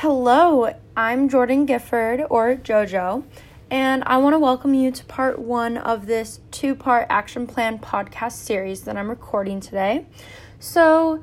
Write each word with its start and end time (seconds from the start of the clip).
Hello, 0.00 0.74
I'm 0.94 1.26
Jordan 1.26 1.64
Gifford, 1.64 2.22
or 2.28 2.54
JoJo, 2.56 3.24
and 3.70 4.04
I 4.04 4.18
want 4.18 4.34
to 4.34 4.38
welcome 4.38 4.74
you 4.74 4.90
to 4.90 5.04
part 5.06 5.38
one 5.38 5.78
of 5.78 6.04
this 6.04 6.40
two 6.50 6.74
part 6.74 7.06
action 7.08 7.46
plan 7.46 7.78
podcast 7.78 8.32
series 8.32 8.82
that 8.82 8.98
I'm 8.98 9.08
recording 9.08 9.58
today. 9.58 10.04
So, 10.60 11.22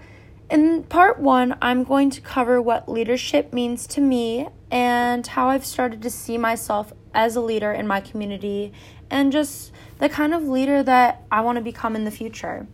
in 0.50 0.82
part 0.86 1.20
one, 1.20 1.56
I'm 1.62 1.84
going 1.84 2.10
to 2.10 2.22
cover 2.22 2.60
what 2.60 2.90
leadership 2.90 3.54
means 3.54 3.86
to 3.86 4.02
me 4.02 4.48
and 4.72 5.28
how 5.28 5.50
I've 5.50 5.68
started 5.68 6.02
to 6.02 6.10
see 6.10 6.40
myself 6.40 6.94
as 7.14 7.36
a 7.36 7.42
leader 7.42 7.72
in 7.72 7.86
my 7.86 8.02
community 8.02 8.74
and 9.08 9.32
just 9.32 9.72
the 10.00 10.10
kind 10.10 10.34
of 10.34 10.48
leader 10.48 10.82
that 10.82 11.22
I 11.32 11.42
want 11.42 11.58
to 11.60 11.64
become 11.64 11.96
in 11.96 12.06
the 12.06 12.12
future. 12.12 12.66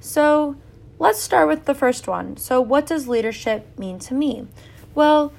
So, 0.00 0.56
let's 0.98 1.22
start 1.22 1.46
with 1.46 1.66
the 1.66 1.76
first 1.76 2.08
one. 2.08 2.38
So, 2.38 2.60
what 2.60 2.86
does 2.86 3.06
leadership 3.06 3.78
mean 3.78 4.00
to 4.00 4.14
me? 4.14 4.48
Well, 4.96 5.32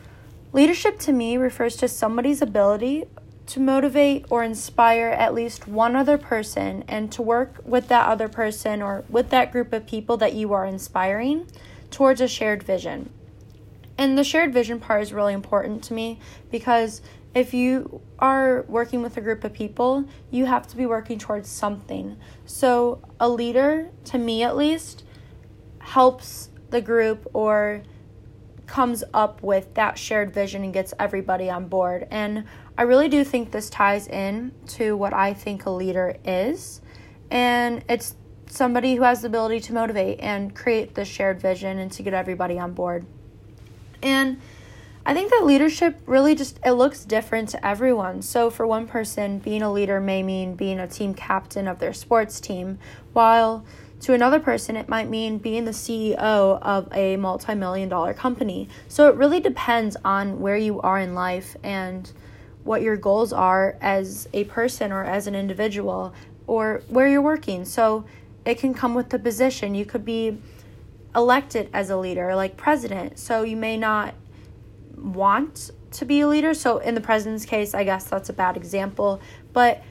Leadership 0.55 0.97
to 0.99 1.11
me 1.11 1.35
refers 1.35 1.75
to 1.75 1.85
somebody's 1.85 2.41
ability 2.41 3.03
to 3.45 3.59
motivate 3.59 4.25
or 4.29 4.41
inspire 4.41 5.09
at 5.09 5.33
least 5.33 5.67
one 5.67 5.97
other 5.97 6.17
person 6.17 6.81
and 6.87 7.11
to 7.11 7.21
work 7.21 7.59
with 7.65 7.89
that 7.89 8.07
other 8.07 8.29
person 8.29 8.81
or 8.81 9.03
with 9.09 9.31
that 9.31 9.51
group 9.51 9.73
of 9.73 9.85
people 9.85 10.15
that 10.15 10.31
you 10.31 10.53
are 10.53 10.65
inspiring 10.65 11.45
towards 11.91 12.21
a 12.21 12.27
shared 12.29 12.63
vision. 12.63 13.11
And 13.97 14.17
the 14.17 14.23
shared 14.23 14.53
vision 14.53 14.79
part 14.79 15.01
is 15.01 15.11
really 15.11 15.33
important 15.33 15.83
to 15.83 15.93
me 15.93 16.21
because 16.49 17.01
if 17.33 17.53
you 17.53 17.99
are 18.17 18.63
working 18.69 19.01
with 19.01 19.17
a 19.17 19.21
group 19.21 19.43
of 19.43 19.51
people, 19.51 20.05
you 20.31 20.45
have 20.45 20.67
to 20.67 20.77
be 20.77 20.85
working 20.85 21.19
towards 21.19 21.49
something. 21.49 22.15
So, 22.45 23.01
a 23.19 23.27
leader, 23.27 23.89
to 24.05 24.17
me 24.17 24.43
at 24.43 24.55
least, 24.55 25.03
helps 25.79 26.47
the 26.69 26.79
group 26.79 27.29
or 27.33 27.83
comes 28.67 29.03
up 29.13 29.41
with 29.43 29.73
that 29.75 29.97
shared 29.97 30.33
vision 30.33 30.63
and 30.63 30.73
gets 30.73 30.93
everybody 30.99 31.49
on 31.49 31.67
board. 31.67 32.07
And 32.11 32.45
I 32.77 32.83
really 32.83 33.07
do 33.07 33.23
think 33.23 33.51
this 33.51 33.69
ties 33.69 34.07
in 34.07 34.51
to 34.67 34.95
what 34.97 35.13
I 35.13 35.33
think 35.33 35.65
a 35.65 35.69
leader 35.69 36.17
is. 36.25 36.81
And 37.31 37.83
it's 37.87 38.15
somebody 38.47 38.95
who 38.95 39.03
has 39.03 39.21
the 39.21 39.27
ability 39.27 39.59
to 39.59 39.73
motivate 39.73 40.19
and 40.19 40.55
create 40.55 40.95
the 40.95 41.05
shared 41.05 41.41
vision 41.41 41.79
and 41.79 41.91
to 41.91 42.03
get 42.03 42.13
everybody 42.13 42.59
on 42.59 42.73
board. 42.73 43.05
And 44.03 44.39
I 45.05 45.13
think 45.13 45.29
that 45.31 45.45
leadership 45.45 45.99
really 46.07 46.33
just 46.33 46.59
it 46.65 46.71
looks 46.71 47.05
different 47.05 47.49
to 47.49 47.65
everyone. 47.65 48.23
So 48.23 48.49
for 48.49 48.65
one 48.65 48.87
person, 48.87 49.37
being 49.37 49.61
a 49.61 49.71
leader 49.71 49.99
may 49.99 50.23
mean 50.23 50.55
being 50.55 50.79
a 50.79 50.87
team 50.87 51.13
captain 51.13 51.67
of 51.67 51.77
their 51.79 51.93
sports 51.93 52.39
team, 52.39 52.79
while 53.13 53.65
to 54.01 54.13
another 54.13 54.39
person, 54.39 54.75
it 54.75 54.89
might 54.89 55.09
mean 55.09 55.37
being 55.37 55.65
the 55.65 55.71
CEO 55.71 56.17
of 56.17 56.87
a 56.93 57.17
multi 57.17 57.55
million 57.55 57.89
dollar 57.89 58.13
company. 58.13 58.69
So 58.87 59.09
it 59.09 59.15
really 59.15 59.39
depends 59.39 59.95
on 60.03 60.39
where 60.39 60.57
you 60.57 60.81
are 60.81 60.99
in 60.99 61.13
life 61.13 61.55
and 61.63 62.11
what 62.63 62.81
your 62.81 62.97
goals 62.97 63.31
are 63.31 63.77
as 63.79 64.27
a 64.33 64.43
person 64.45 64.91
or 64.91 65.03
as 65.03 65.27
an 65.27 65.35
individual 65.35 66.13
or 66.47 66.83
where 66.89 67.07
you're 67.07 67.21
working. 67.21 67.63
So 67.65 68.05
it 68.45 68.59
can 68.59 68.73
come 68.73 68.93
with 68.93 69.09
the 69.09 69.19
position. 69.19 69.75
You 69.75 69.85
could 69.85 70.05
be 70.05 70.37
elected 71.15 71.69
as 71.73 71.89
a 71.89 71.97
leader, 71.97 72.35
like 72.35 72.57
president. 72.57 73.17
So 73.17 73.43
you 73.43 73.55
may 73.55 73.77
not 73.77 74.13
want 74.97 75.71
to 75.91 76.05
be 76.05 76.21
a 76.21 76.27
leader. 76.27 76.53
So 76.53 76.79
in 76.79 76.95
the 76.95 77.01
president's 77.01 77.45
case, 77.45 77.73
I 77.73 77.83
guess 77.83 78.05
that's 78.05 78.29
a 78.29 78.33
bad 78.33 78.57
example. 78.57 79.21
But 79.53 79.81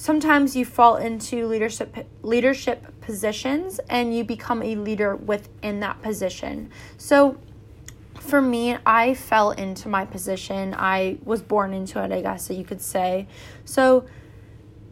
sometimes 0.00 0.56
you 0.56 0.64
fall 0.64 0.96
into 0.96 1.46
leadership 1.46 2.06
leadership 2.22 2.86
positions 3.02 3.78
and 3.90 4.16
you 4.16 4.24
become 4.24 4.62
a 4.62 4.74
leader 4.74 5.14
within 5.14 5.80
that 5.80 6.00
position. 6.00 6.70
So 6.96 7.38
for 8.18 8.40
me, 8.40 8.78
I 8.86 9.12
fell 9.12 9.50
into 9.50 9.90
my 9.90 10.06
position. 10.06 10.74
I 10.74 11.18
was 11.22 11.42
born 11.42 11.74
into 11.74 12.02
it, 12.02 12.12
I 12.12 12.22
guess 12.22 12.46
so 12.46 12.54
you 12.54 12.64
could 12.64 12.80
say. 12.80 13.28
So 13.66 14.06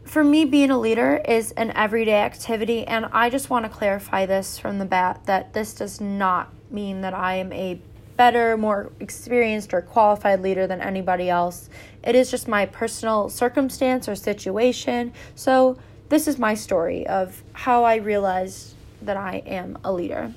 for 0.05 0.23
me, 0.23 0.45
being 0.45 0.70
a 0.70 0.78
leader 0.78 1.22
is 1.27 1.53
an 1.53 1.70
everyday 1.70 2.21
activity, 2.21 2.87
and 2.87 3.06
I 3.06 3.31
just 3.31 3.49
want 3.49 3.65
to 3.65 3.71
clarify 3.71 4.27
this 4.27 4.59
from 4.59 4.78
the 4.78 4.84
bat 4.84 5.22
that 5.25 5.54
this 5.54 5.72
does 5.72 6.03
not 6.03 6.53
mean 6.71 7.00
that 7.00 7.15
I 7.15 7.37
am 7.37 7.50
a 7.53 7.81
better, 8.19 8.59
more 8.59 8.93
experienced, 9.01 9.73
or 9.73 9.81
qualified 9.81 10.43
leader 10.43 10.67
than 10.67 10.83
anybody 10.83 11.31
else. 11.31 11.71
It 12.05 12.15
is 12.15 12.31
just 12.31 12.47
my 12.47 12.67
personal 12.67 13.31
circumstance 13.31 14.06
or 14.06 14.15
situation. 14.15 15.15
So, 15.34 15.79
this 16.11 16.28
is 16.28 16.39
my 16.39 16.55
story 16.55 17.07
of 17.07 17.43
how 17.53 17.84
I 17.84 17.97
realized 17.97 18.75
that 19.03 19.17
I 19.17 19.43
am 19.47 19.78
a 19.84 19.93
leader. 19.93 20.34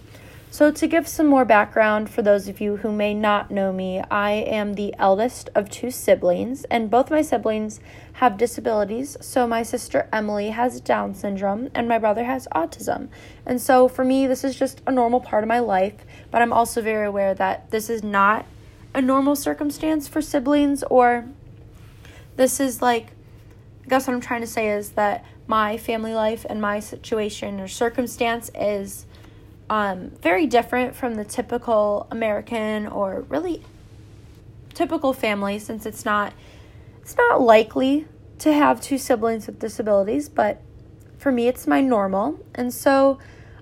So, 0.53 0.69
to 0.69 0.85
give 0.85 1.07
some 1.07 1.27
more 1.27 1.45
background 1.45 2.09
for 2.09 2.21
those 2.21 2.49
of 2.49 2.59
you 2.59 2.75
who 2.75 2.91
may 2.91 3.13
not 3.13 3.51
know 3.51 3.71
me, 3.71 4.03
I 4.11 4.31
am 4.31 4.73
the 4.73 4.93
eldest 4.99 5.49
of 5.55 5.69
two 5.69 5.91
siblings, 5.91 6.65
and 6.65 6.91
both 6.91 7.09
my 7.09 7.21
siblings 7.21 7.79
have 8.15 8.37
disabilities. 8.37 9.15
So, 9.21 9.47
my 9.47 9.63
sister 9.63 10.09
Emily 10.11 10.49
has 10.49 10.81
Down 10.81 11.15
syndrome, 11.15 11.69
and 11.73 11.87
my 11.87 11.97
brother 11.97 12.25
has 12.25 12.49
autism. 12.53 13.07
And 13.45 13.61
so, 13.61 13.87
for 13.87 14.03
me, 14.03 14.27
this 14.27 14.43
is 14.43 14.59
just 14.59 14.81
a 14.85 14.91
normal 14.91 15.21
part 15.21 15.45
of 15.45 15.47
my 15.47 15.59
life, 15.59 16.05
but 16.31 16.41
I'm 16.41 16.51
also 16.51 16.81
very 16.81 17.07
aware 17.07 17.33
that 17.33 17.71
this 17.71 17.89
is 17.89 18.03
not 18.03 18.45
a 18.93 19.01
normal 19.01 19.37
circumstance 19.37 20.09
for 20.09 20.21
siblings, 20.21 20.83
or 20.89 21.29
this 22.35 22.59
is 22.59 22.81
like, 22.81 23.07
I 23.85 23.87
guess 23.87 24.05
what 24.05 24.15
I'm 24.15 24.21
trying 24.21 24.41
to 24.41 24.47
say 24.47 24.67
is 24.69 24.89
that 24.91 25.23
my 25.47 25.77
family 25.77 26.13
life 26.13 26.45
and 26.49 26.59
my 26.59 26.81
situation 26.81 27.61
or 27.61 27.69
circumstance 27.69 28.51
is 28.53 29.05
um, 29.71 30.09
very 30.21 30.47
different 30.47 30.97
from 30.97 31.15
the 31.15 31.23
typical 31.23 32.05
American 32.11 32.87
or 32.87 33.21
really 33.29 33.63
typical 34.73 35.13
family 35.13 35.59
since 35.59 35.85
it's 35.85 36.03
not 36.03 36.33
it's 37.01 37.15
not 37.15 37.39
likely 37.39 38.05
to 38.39 38.51
have 38.51 38.81
two 38.81 38.97
siblings 38.97 39.47
with 39.47 39.59
disabilities, 39.59 40.27
but 40.27 40.61
for 41.17 41.31
me 41.31 41.47
it's 41.47 41.67
my 41.67 41.79
normal. 41.79 42.37
And 42.53 42.73
so 42.73 43.17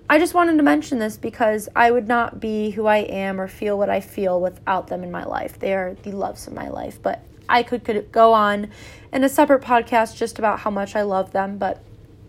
I 0.08 0.18
just 0.18 0.34
wanted 0.34 0.56
to 0.56 0.64
mention 0.64 0.98
this 0.98 1.16
because 1.16 1.68
I 1.76 1.92
would 1.92 2.08
not 2.08 2.40
be 2.40 2.70
who 2.70 2.86
I 2.86 2.98
am 2.98 3.40
or 3.40 3.46
feel 3.46 3.78
what 3.78 3.88
I 3.88 4.00
feel 4.00 4.40
without 4.40 4.88
them 4.88 5.04
in 5.04 5.12
my 5.12 5.24
life. 5.24 5.60
They 5.60 5.74
are 5.74 5.94
the 6.02 6.10
loves 6.10 6.48
of 6.48 6.54
my 6.54 6.70
life, 6.70 7.00
but 7.00 7.22
I 7.48 7.62
could, 7.62 7.84
could 7.84 8.10
go 8.10 8.32
on 8.32 8.70
in 9.12 9.22
a 9.22 9.28
separate 9.28 9.62
podcast 9.62 10.16
just 10.16 10.40
about 10.40 10.58
how 10.58 10.70
much 10.70 10.96
I 10.96 11.02
love 11.02 11.30
them, 11.30 11.56
but 11.56 11.80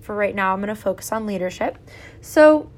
for 0.02 0.16
right 0.16 0.36
now 0.36 0.54
I'm 0.54 0.60
going 0.60 0.68
to 0.68 0.76
focus 0.76 1.12
on 1.12 1.26
leadership. 1.26 1.80
So 2.22 2.70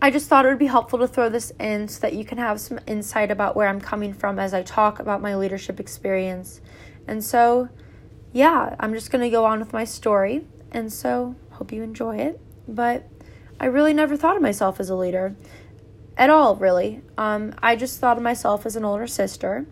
I 0.00 0.10
just 0.10 0.28
thought 0.28 0.46
it 0.46 0.48
would 0.48 0.58
be 0.58 0.66
helpful 0.66 1.00
to 1.00 1.08
throw 1.08 1.28
this 1.28 1.50
in 1.58 1.88
so 1.88 2.00
that 2.00 2.12
you 2.12 2.24
can 2.24 2.38
have 2.38 2.60
some 2.60 2.78
insight 2.86 3.32
about 3.32 3.56
where 3.56 3.66
I'm 3.66 3.80
coming 3.80 4.12
from 4.12 4.38
as 4.38 4.54
I 4.54 4.62
talk 4.62 5.00
about 5.00 5.20
my 5.20 5.34
leadership 5.34 5.80
experience. 5.80 6.60
And 7.08 7.24
so, 7.24 7.68
yeah, 8.32 8.76
I'm 8.78 8.94
just 8.94 9.10
going 9.10 9.24
to 9.24 9.30
go 9.30 9.44
on 9.44 9.58
with 9.58 9.72
my 9.72 9.82
story. 9.82 10.46
And 10.70 10.92
so, 10.92 11.34
hope 11.50 11.72
you 11.72 11.82
enjoy 11.82 12.18
it. 12.18 12.40
But 12.68 13.08
I 13.58 13.66
really 13.66 13.92
never 13.92 14.16
thought 14.16 14.36
of 14.36 14.42
myself 14.42 14.78
as 14.78 14.88
a 14.88 14.94
leader 14.94 15.34
at 16.16 16.30
all, 16.30 16.54
really. 16.54 17.02
Um, 17.16 17.54
I 17.60 17.74
just 17.74 17.98
thought 17.98 18.16
of 18.16 18.22
myself 18.22 18.66
as 18.66 18.76
an 18.76 18.84
older 18.84 19.08
sister. 19.08 19.66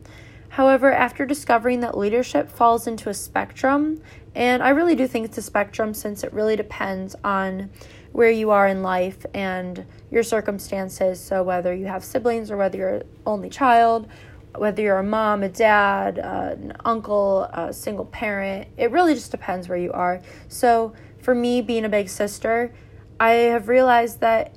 However, 0.48 0.92
after 0.92 1.24
discovering 1.24 1.80
that 1.80 1.96
leadership 1.96 2.50
falls 2.50 2.86
into 2.86 3.10
a 3.10 3.14
spectrum, 3.14 4.00
and 4.34 4.62
I 4.62 4.70
really 4.70 4.96
do 4.96 5.06
think 5.06 5.26
it's 5.26 5.38
a 5.38 5.42
spectrum 5.42 5.94
since 5.94 6.24
it 6.24 6.32
really 6.32 6.56
depends 6.56 7.14
on 7.22 7.70
where 8.16 8.30
you 8.30 8.50
are 8.50 8.66
in 8.66 8.82
life 8.82 9.26
and 9.34 9.84
your 10.10 10.22
circumstances. 10.22 11.20
So, 11.20 11.42
whether 11.42 11.74
you 11.74 11.84
have 11.84 12.02
siblings 12.02 12.50
or 12.50 12.56
whether 12.56 12.78
you're 12.78 13.02
only 13.26 13.50
child, 13.50 14.08
whether 14.54 14.80
you're 14.80 14.96
a 14.96 15.04
mom, 15.04 15.42
a 15.42 15.50
dad, 15.50 16.18
uh, 16.18 16.54
an 16.58 16.72
uncle, 16.86 17.42
a 17.52 17.74
single 17.74 18.06
parent, 18.06 18.68
it 18.78 18.90
really 18.90 19.12
just 19.12 19.30
depends 19.30 19.68
where 19.68 19.76
you 19.76 19.92
are. 19.92 20.22
So, 20.48 20.94
for 21.20 21.34
me, 21.34 21.60
being 21.60 21.84
a 21.84 21.90
big 21.90 22.08
sister, 22.08 22.72
I 23.20 23.32
have 23.32 23.68
realized 23.68 24.20
that 24.20 24.56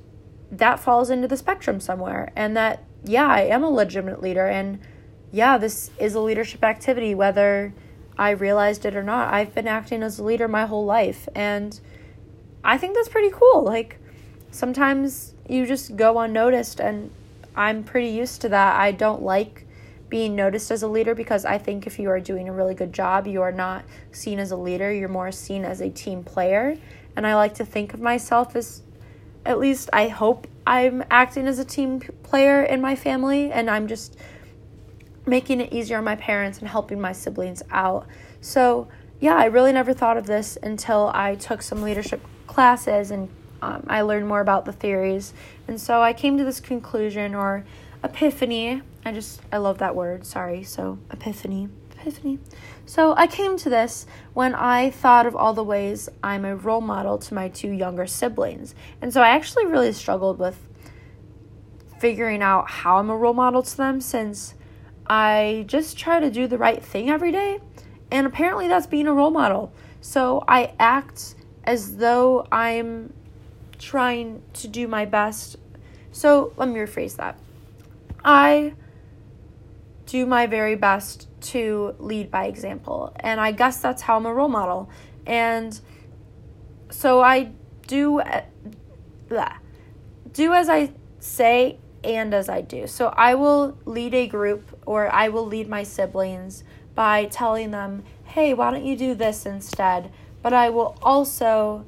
that 0.50 0.80
falls 0.80 1.10
into 1.10 1.28
the 1.28 1.36
spectrum 1.36 1.80
somewhere, 1.80 2.32
and 2.34 2.56
that, 2.56 2.82
yeah, 3.04 3.28
I 3.28 3.42
am 3.42 3.62
a 3.62 3.68
legitimate 3.68 4.22
leader, 4.22 4.46
and 4.46 4.78
yeah, 5.32 5.58
this 5.58 5.90
is 5.98 6.14
a 6.14 6.20
leadership 6.20 6.64
activity, 6.64 7.14
whether 7.14 7.74
I 8.16 8.30
realized 8.30 8.86
it 8.86 8.96
or 8.96 9.02
not. 9.02 9.34
I've 9.34 9.54
been 9.54 9.68
acting 9.68 10.02
as 10.02 10.18
a 10.18 10.24
leader 10.24 10.48
my 10.48 10.64
whole 10.64 10.86
life, 10.86 11.28
and 11.34 11.78
I 12.62 12.78
think 12.78 12.94
that's 12.94 13.08
pretty 13.08 13.30
cool. 13.32 13.62
Like 13.62 13.98
sometimes 14.50 15.34
you 15.48 15.66
just 15.66 15.96
go 15.96 16.18
unnoticed 16.18 16.80
and 16.80 17.10
I'm 17.56 17.82
pretty 17.82 18.08
used 18.08 18.40
to 18.42 18.48
that. 18.50 18.78
I 18.78 18.92
don't 18.92 19.22
like 19.22 19.66
being 20.08 20.34
noticed 20.34 20.70
as 20.70 20.82
a 20.82 20.88
leader 20.88 21.14
because 21.14 21.44
I 21.44 21.58
think 21.58 21.86
if 21.86 21.98
you 21.98 22.10
are 22.10 22.20
doing 22.20 22.48
a 22.48 22.52
really 22.52 22.74
good 22.74 22.92
job, 22.92 23.26
you 23.26 23.42
are 23.42 23.52
not 23.52 23.84
seen 24.12 24.38
as 24.38 24.50
a 24.50 24.56
leader, 24.56 24.92
you're 24.92 25.08
more 25.08 25.32
seen 25.32 25.64
as 25.64 25.80
a 25.80 25.88
team 25.88 26.24
player. 26.24 26.76
And 27.16 27.26
I 27.26 27.34
like 27.34 27.54
to 27.54 27.64
think 27.64 27.94
of 27.94 28.00
myself 28.00 28.56
as 28.56 28.82
at 29.46 29.58
least 29.58 29.88
I 29.92 30.08
hope 30.08 30.46
I'm 30.66 31.02
acting 31.10 31.46
as 31.46 31.58
a 31.58 31.64
team 31.64 32.00
player 32.22 32.62
in 32.62 32.80
my 32.80 32.94
family 32.94 33.50
and 33.50 33.70
I'm 33.70 33.86
just 33.86 34.16
making 35.26 35.60
it 35.60 35.72
easier 35.72 35.98
on 35.98 36.04
my 36.04 36.16
parents 36.16 36.58
and 36.58 36.68
helping 36.68 37.00
my 37.00 37.12
siblings 37.12 37.62
out. 37.70 38.06
So, 38.40 38.88
yeah, 39.20 39.36
I 39.36 39.46
really 39.46 39.72
never 39.72 39.92
thought 39.92 40.16
of 40.16 40.26
this 40.26 40.58
until 40.62 41.10
I 41.14 41.36
took 41.36 41.62
some 41.62 41.82
leadership 41.82 42.20
classes 42.50 43.10
and 43.10 43.28
um, 43.62 43.84
I 43.88 44.02
learned 44.02 44.26
more 44.26 44.40
about 44.40 44.64
the 44.64 44.72
theories. 44.72 45.32
And 45.68 45.80
so 45.80 46.02
I 46.02 46.12
came 46.12 46.36
to 46.38 46.44
this 46.44 46.60
conclusion 46.60 47.34
or 47.34 47.64
epiphany 48.04 48.82
I 49.04 49.12
just, 49.12 49.40
I 49.50 49.56
love 49.56 49.78
that 49.78 49.96
word. 49.96 50.26
Sorry. 50.26 50.62
So, 50.62 50.98
epiphany. 51.10 51.68
Epiphany. 51.92 52.38
So, 52.84 53.14
I 53.16 53.26
came 53.26 53.56
to 53.58 53.70
this 53.70 54.06
when 54.34 54.54
I 54.54 54.90
thought 54.90 55.26
of 55.26 55.34
all 55.34 55.54
the 55.54 55.64
ways 55.64 56.08
I'm 56.22 56.44
a 56.44 56.56
role 56.56 56.80
model 56.80 57.18
to 57.18 57.34
my 57.34 57.48
two 57.48 57.70
younger 57.70 58.06
siblings. 58.06 58.74
And 59.00 59.12
so, 59.12 59.22
I 59.22 59.30
actually 59.30 59.66
really 59.66 59.92
struggled 59.92 60.38
with 60.38 60.66
figuring 61.98 62.42
out 62.42 62.70
how 62.70 62.98
I'm 62.98 63.10
a 63.10 63.16
role 63.16 63.34
model 63.34 63.62
to 63.62 63.76
them 63.76 64.00
since 64.00 64.54
I 65.06 65.64
just 65.66 65.98
try 65.98 66.20
to 66.20 66.30
do 66.30 66.46
the 66.46 66.58
right 66.58 66.82
thing 66.82 67.10
every 67.10 67.32
day. 67.32 67.60
And 68.10 68.26
apparently, 68.26 68.68
that's 68.68 68.86
being 68.86 69.06
a 69.06 69.14
role 69.14 69.30
model. 69.30 69.72
So, 70.02 70.44
I 70.46 70.74
act 70.78 71.36
as 71.70 71.96
though 71.96 72.46
I'm 72.50 73.12
trying 73.78 74.42
to 74.54 74.68
do 74.68 74.88
my 74.88 75.04
best. 75.04 75.56
So, 76.12 76.52
let 76.56 76.68
me 76.68 76.74
rephrase 76.74 77.16
that. 77.16 77.38
I 78.24 78.74
do 80.06 80.26
my 80.26 80.46
very 80.46 80.74
best 80.74 81.28
to 81.40 81.94
lead 81.98 82.30
by 82.30 82.46
example. 82.46 83.14
And 83.20 83.40
I 83.40 83.52
guess 83.52 83.80
that's 83.80 84.02
how 84.02 84.16
I'm 84.16 84.26
a 84.26 84.34
role 84.34 84.48
model. 84.48 84.90
And 85.24 85.80
so 86.90 87.20
I 87.20 87.52
do 87.86 88.20
blah, 89.28 89.52
do 90.32 90.52
as 90.52 90.68
I 90.68 90.92
say 91.20 91.78
and 92.02 92.34
as 92.34 92.48
I 92.48 92.60
do. 92.60 92.88
So 92.88 93.14
I 93.16 93.34
will 93.36 93.78
lead 93.84 94.12
a 94.14 94.26
group 94.26 94.76
or 94.84 95.12
I 95.14 95.28
will 95.28 95.46
lead 95.46 95.68
my 95.68 95.84
siblings 95.84 96.64
by 96.96 97.26
telling 97.26 97.70
them, 97.70 98.02
"Hey, 98.24 98.52
why 98.52 98.72
don't 98.72 98.84
you 98.84 98.96
do 98.96 99.14
this 99.14 99.46
instead?" 99.46 100.10
But 100.42 100.52
I 100.52 100.70
will 100.70 100.96
also 101.02 101.84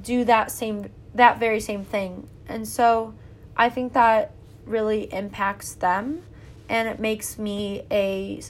do 0.00 0.24
that 0.24 0.50
same 0.50 0.90
that 1.14 1.38
very 1.38 1.60
same 1.60 1.84
thing. 1.84 2.28
And 2.48 2.66
so 2.66 3.14
I 3.56 3.70
think 3.70 3.92
that 3.92 4.32
really 4.66 5.12
impacts 5.12 5.74
them 5.74 6.22
and 6.68 6.88
it 6.88 6.98
makes 6.98 7.38
me 7.38 7.82
a 7.90 8.40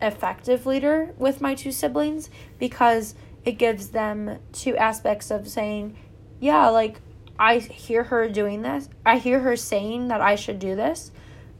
effective 0.00 0.66
leader 0.66 1.14
with 1.16 1.40
my 1.40 1.54
two 1.54 1.72
siblings 1.72 2.28
because 2.58 3.14
it 3.44 3.52
gives 3.52 3.88
them 3.88 4.38
two 4.52 4.76
aspects 4.76 5.30
of 5.30 5.48
saying, 5.48 5.96
yeah, 6.40 6.68
like 6.68 7.00
I 7.38 7.58
hear 7.58 8.04
her 8.04 8.28
doing 8.28 8.62
this. 8.62 8.88
I 9.06 9.18
hear 9.18 9.40
her 9.40 9.56
saying 9.56 10.08
that 10.08 10.20
I 10.20 10.34
should 10.34 10.58
do 10.58 10.76
this, 10.76 11.12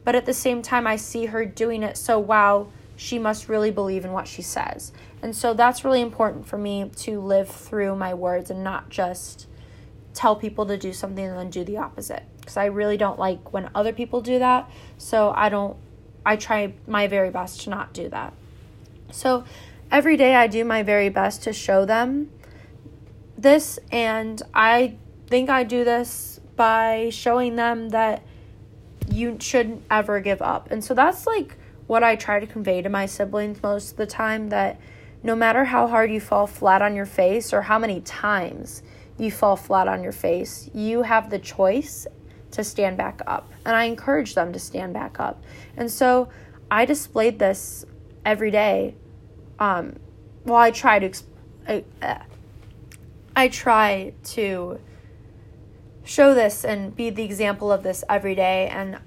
but 0.03 0.15
at 0.15 0.25
the 0.25 0.33
same 0.33 0.61
time 0.61 0.85
I 0.85 0.97
see 0.97 1.27
her 1.27 1.45
doing 1.45 1.83
it 1.83 1.97
so 1.97 2.19
wow, 2.19 2.67
she 2.95 3.17
must 3.17 3.49
really 3.49 3.71
believe 3.71 4.05
in 4.05 4.11
what 4.11 4.27
she 4.27 4.41
says. 4.41 4.91
And 5.23 5.33
so 5.33 5.53
that's 5.53 5.85
really 5.85 6.01
important 6.01 6.45
for 6.45 6.57
me 6.57 6.91
to 6.97 7.21
live 7.21 7.49
through 7.49 7.95
my 7.95 8.13
words 8.13 8.51
and 8.51 8.61
not 8.61 8.89
just 8.89 9.47
tell 10.13 10.35
people 10.35 10.65
to 10.65 10.77
do 10.77 10.91
something 10.91 11.25
and 11.25 11.37
then 11.37 11.49
do 11.49 11.63
the 11.63 11.77
opposite 11.77 12.23
because 12.39 12.57
I 12.57 12.65
really 12.65 12.97
don't 12.97 13.17
like 13.17 13.53
when 13.53 13.69
other 13.73 13.93
people 13.93 14.19
do 14.19 14.37
that. 14.39 14.69
So 14.97 15.31
I 15.35 15.47
don't 15.47 15.77
I 16.25 16.35
try 16.35 16.73
my 16.87 17.07
very 17.07 17.29
best 17.29 17.61
to 17.61 17.69
not 17.69 17.93
do 17.93 18.09
that. 18.09 18.33
So 19.11 19.45
every 19.89 20.17
day 20.17 20.35
I 20.35 20.47
do 20.47 20.65
my 20.65 20.83
very 20.83 21.09
best 21.09 21.41
to 21.43 21.53
show 21.53 21.85
them 21.85 22.29
this, 23.37 23.79
and 23.91 24.41
I 24.53 24.95
think 25.27 25.49
I 25.49 25.63
do 25.63 25.83
this 25.83 26.41
by 26.55 27.09
showing 27.11 27.55
them 27.55 27.89
that 27.89 28.23
you 29.09 29.37
shouldn't 29.39 29.83
ever 29.89 30.19
give 30.19 30.41
up. 30.41 30.69
And 30.69 30.83
so 30.83 30.93
that's 30.93 31.25
like 31.25 31.55
what 31.87 32.03
I 32.03 32.15
try 32.17 32.39
to 32.39 32.47
convey 32.47 32.81
to 32.81 32.89
my 32.89 33.05
siblings 33.05 33.63
most 33.63 33.91
of 33.91 33.97
the 33.97 34.05
time 34.05 34.49
that 34.49 34.79
no 35.23 35.35
matter 35.35 35.63
how 35.65 35.87
hard 35.87 36.11
you 36.11 36.19
fall 36.19 36.45
flat 36.45 36.81
on 36.81 36.95
your 36.95 37.05
face 37.05 37.53
or 37.53 37.63
how 37.63 37.79
many 37.79 38.01
times 38.01 38.83
you 39.17 39.31
fall 39.31 39.55
flat 39.55 39.87
on 39.87 40.03
your 40.03 40.11
face, 40.11 40.69
you 40.73 41.03
have 41.03 41.29
the 41.29 41.39
choice 41.39 42.05
to 42.51 42.63
stand 42.63 42.97
back 42.97 43.21
up. 43.25 43.51
And 43.65 43.75
I 43.75 43.85
encourage 43.85 44.35
them 44.35 44.53
to 44.53 44.59
stand 44.59 44.93
back 44.93 45.19
up. 45.19 45.41
And 45.77 45.89
so 45.89 46.29
I 46.69 46.85
displayed 46.85 47.39
this 47.39 47.85
every 48.25 48.51
day. 48.51 48.95
Um, 49.59 49.95
well, 50.43 50.57
I 50.57 50.71
try 50.71 50.99
to, 50.99 51.23
I, 51.67 51.83
uh, 52.01 52.19
I 53.35 53.47
try 53.47 54.13
to 54.23 54.79
show 56.03 56.33
this 56.33 56.65
and 56.65 56.95
be 56.95 57.09
the 57.09 57.23
example 57.23 57.71
of 57.71 57.81
this 57.81 58.03
every 58.09 58.35
day. 58.35 58.67
And 58.67 58.99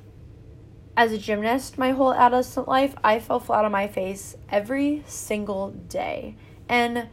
as 0.96 1.12
a 1.12 1.18
gymnast, 1.18 1.76
my 1.76 1.90
whole 1.90 2.14
adolescent 2.14 2.66
life, 2.66 2.94
I 3.04 3.20
fell 3.20 3.38
flat 3.38 3.64
on 3.64 3.72
my 3.72 3.86
face 3.86 4.36
every 4.50 5.02
single 5.06 5.70
day. 5.70 6.36
And 6.68 7.08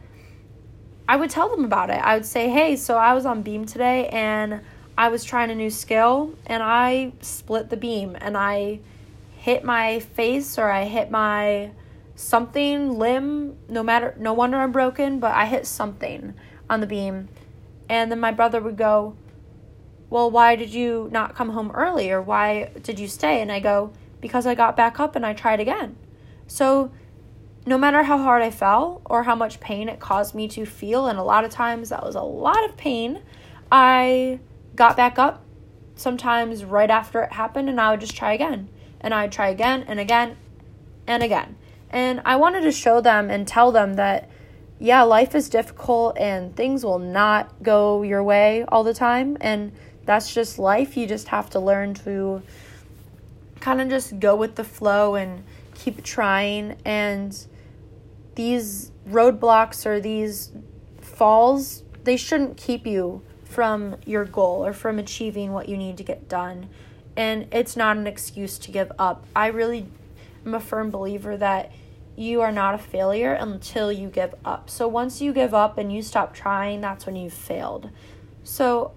I 1.06 1.16
would 1.16 1.30
tell 1.30 1.50
them 1.50 1.64
about 1.64 1.90
it. 1.90 2.00
I 2.02 2.14
would 2.14 2.24
say, 2.24 2.48
hey, 2.48 2.76
so 2.76 2.96
I 2.96 3.12
was 3.12 3.26
on 3.26 3.42
beam 3.42 3.66
today 3.66 4.08
and 4.08 4.62
I 4.96 5.08
was 5.08 5.22
trying 5.22 5.50
a 5.50 5.54
new 5.54 5.70
skill 5.70 6.34
and 6.46 6.62
I 6.62 7.12
split 7.20 7.68
the 7.68 7.76
beam 7.76 8.16
and 8.20 8.36
I 8.36 8.80
hit 9.36 9.64
my 9.64 10.00
face 10.00 10.56
or 10.58 10.70
I 10.70 10.84
hit 10.84 11.10
my 11.10 11.72
something 12.14 12.96
limb 12.96 13.56
no 13.68 13.82
matter 13.82 14.14
no 14.18 14.32
wonder 14.32 14.56
I'm 14.56 14.70
broken 14.70 15.18
but 15.18 15.32
I 15.34 15.46
hit 15.46 15.66
something 15.66 16.32
on 16.70 16.80
the 16.80 16.86
beam 16.86 17.28
and 17.88 18.10
then 18.10 18.20
my 18.20 18.30
brother 18.30 18.60
would 18.60 18.76
go 18.76 19.16
well 20.14 20.30
why 20.30 20.54
did 20.56 20.72
you 20.72 21.08
not 21.10 21.34
come 21.34 21.50
home 21.50 21.70
early 21.72 22.10
or 22.10 22.22
why 22.22 22.70
did 22.82 22.98
you 22.98 23.08
stay 23.08 23.40
and 23.42 23.50
I 23.50 23.60
go 23.60 23.92
because 24.20 24.46
I 24.46 24.54
got 24.54 24.76
back 24.76 25.00
up 25.00 25.16
and 25.16 25.26
I 25.26 25.34
tried 25.34 25.60
again 25.60 25.96
so 26.46 26.92
no 27.66 27.76
matter 27.76 28.02
how 28.02 28.18
hard 28.18 28.42
I 28.42 28.50
fell 28.50 29.02
or 29.06 29.24
how 29.24 29.34
much 29.34 29.58
pain 29.58 29.88
it 29.88 29.98
caused 29.98 30.34
me 30.34 30.46
to 30.48 30.64
feel 30.64 31.06
and 31.08 31.18
a 31.18 31.22
lot 31.22 31.44
of 31.44 31.50
times 31.50 31.88
that 31.88 32.04
was 32.04 32.14
a 32.14 32.22
lot 32.22 32.64
of 32.68 32.76
pain 32.76 33.22
I 33.72 34.38
got 34.76 34.96
back 34.96 35.18
up 35.18 35.44
sometimes 35.96 36.64
right 36.64 36.90
after 36.90 37.22
it 37.22 37.32
happened 37.32 37.68
and 37.68 37.80
I 37.80 37.90
would 37.90 38.00
just 38.00 38.16
try 38.16 38.32
again. 38.32 38.68
And 39.00 39.12
I'd 39.12 39.32
try 39.32 39.48
again 39.48 39.84
and 39.86 40.00
again 40.00 40.36
and 41.06 41.22
again. 41.22 41.56
And 41.90 42.20
I 42.24 42.36
wanted 42.36 42.62
to 42.62 42.72
show 42.72 43.00
them 43.00 43.30
and 43.30 43.46
tell 43.46 43.70
them 43.70 43.94
that 43.94 44.30
yeah, 44.80 45.02
life 45.02 45.34
is 45.34 45.48
difficult 45.48 46.18
and 46.18 46.54
things 46.54 46.84
will 46.84 46.98
not 46.98 47.62
go 47.62 48.02
your 48.02 48.22
way 48.22 48.64
all 48.68 48.82
the 48.82 48.94
time 48.94 49.36
and 49.40 49.72
that's 50.04 50.32
just 50.32 50.58
life. 50.58 50.96
You 50.96 51.06
just 51.06 51.28
have 51.28 51.50
to 51.50 51.60
learn 51.60 51.94
to 51.94 52.42
kind 53.60 53.80
of 53.80 53.88
just 53.88 54.18
go 54.20 54.36
with 54.36 54.56
the 54.56 54.64
flow 54.64 55.14
and 55.14 55.44
keep 55.74 56.02
trying 56.02 56.76
and 56.84 57.46
these 58.34 58.90
roadblocks 59.08 59.86
or 59.86 60.00
these 60.00 60.50
falls, 61.00 61.82
they 62.04 62.16
shouldn't 62.16 62.56
keep 62.56 62.86
you 62.86 63.22
from 63.44 63.96
your 64.04 64.24
goal 64.24 64.64
or 64.64 64.72
from 64.72 64.98
achieving 64.98 65.52
what 65.52 65.68
you 65.68 65.76
need 65.76 65.96
to 65.96 66.02
get 66.02 66.28
done. 66.28 66.68
And 67.16 67.46
it's 67.52 67.76
not 67.76 67.96
an 67.96 68.06
excuse 68.06 68.58
to 68.58 68.72
give 68.72 68.90
up. 68.98 69.24
I 69.36 69.46
really 69.48 69.86
am 70.44 70.54
a 70.54 70.60
firm 70.60 70.90
believer 70.90 71.36
that 71.36 71.70
you 72.16 72.40
are 72.40 72.52
not 72.52 72.74
a 72.74 72.78
failure 72.78 73.32
until 73.32 73.92
you 73.92 74.08
give 74.08 74.34
up. 74.44 74.68
So 74.70 74.88
once 74.88 75.20
you 75.20 75.32
give 75.32 75.54
up 75.54 75.78
and 75.78 75.92
you 75.92 76.02
stop 76.02 76.34
trying, 76.34 76.80
that's 76.80 77.06
when 77.06 77.16
you've 77.16 77.32
failed. 77.32 77.90
So 78.42 78.92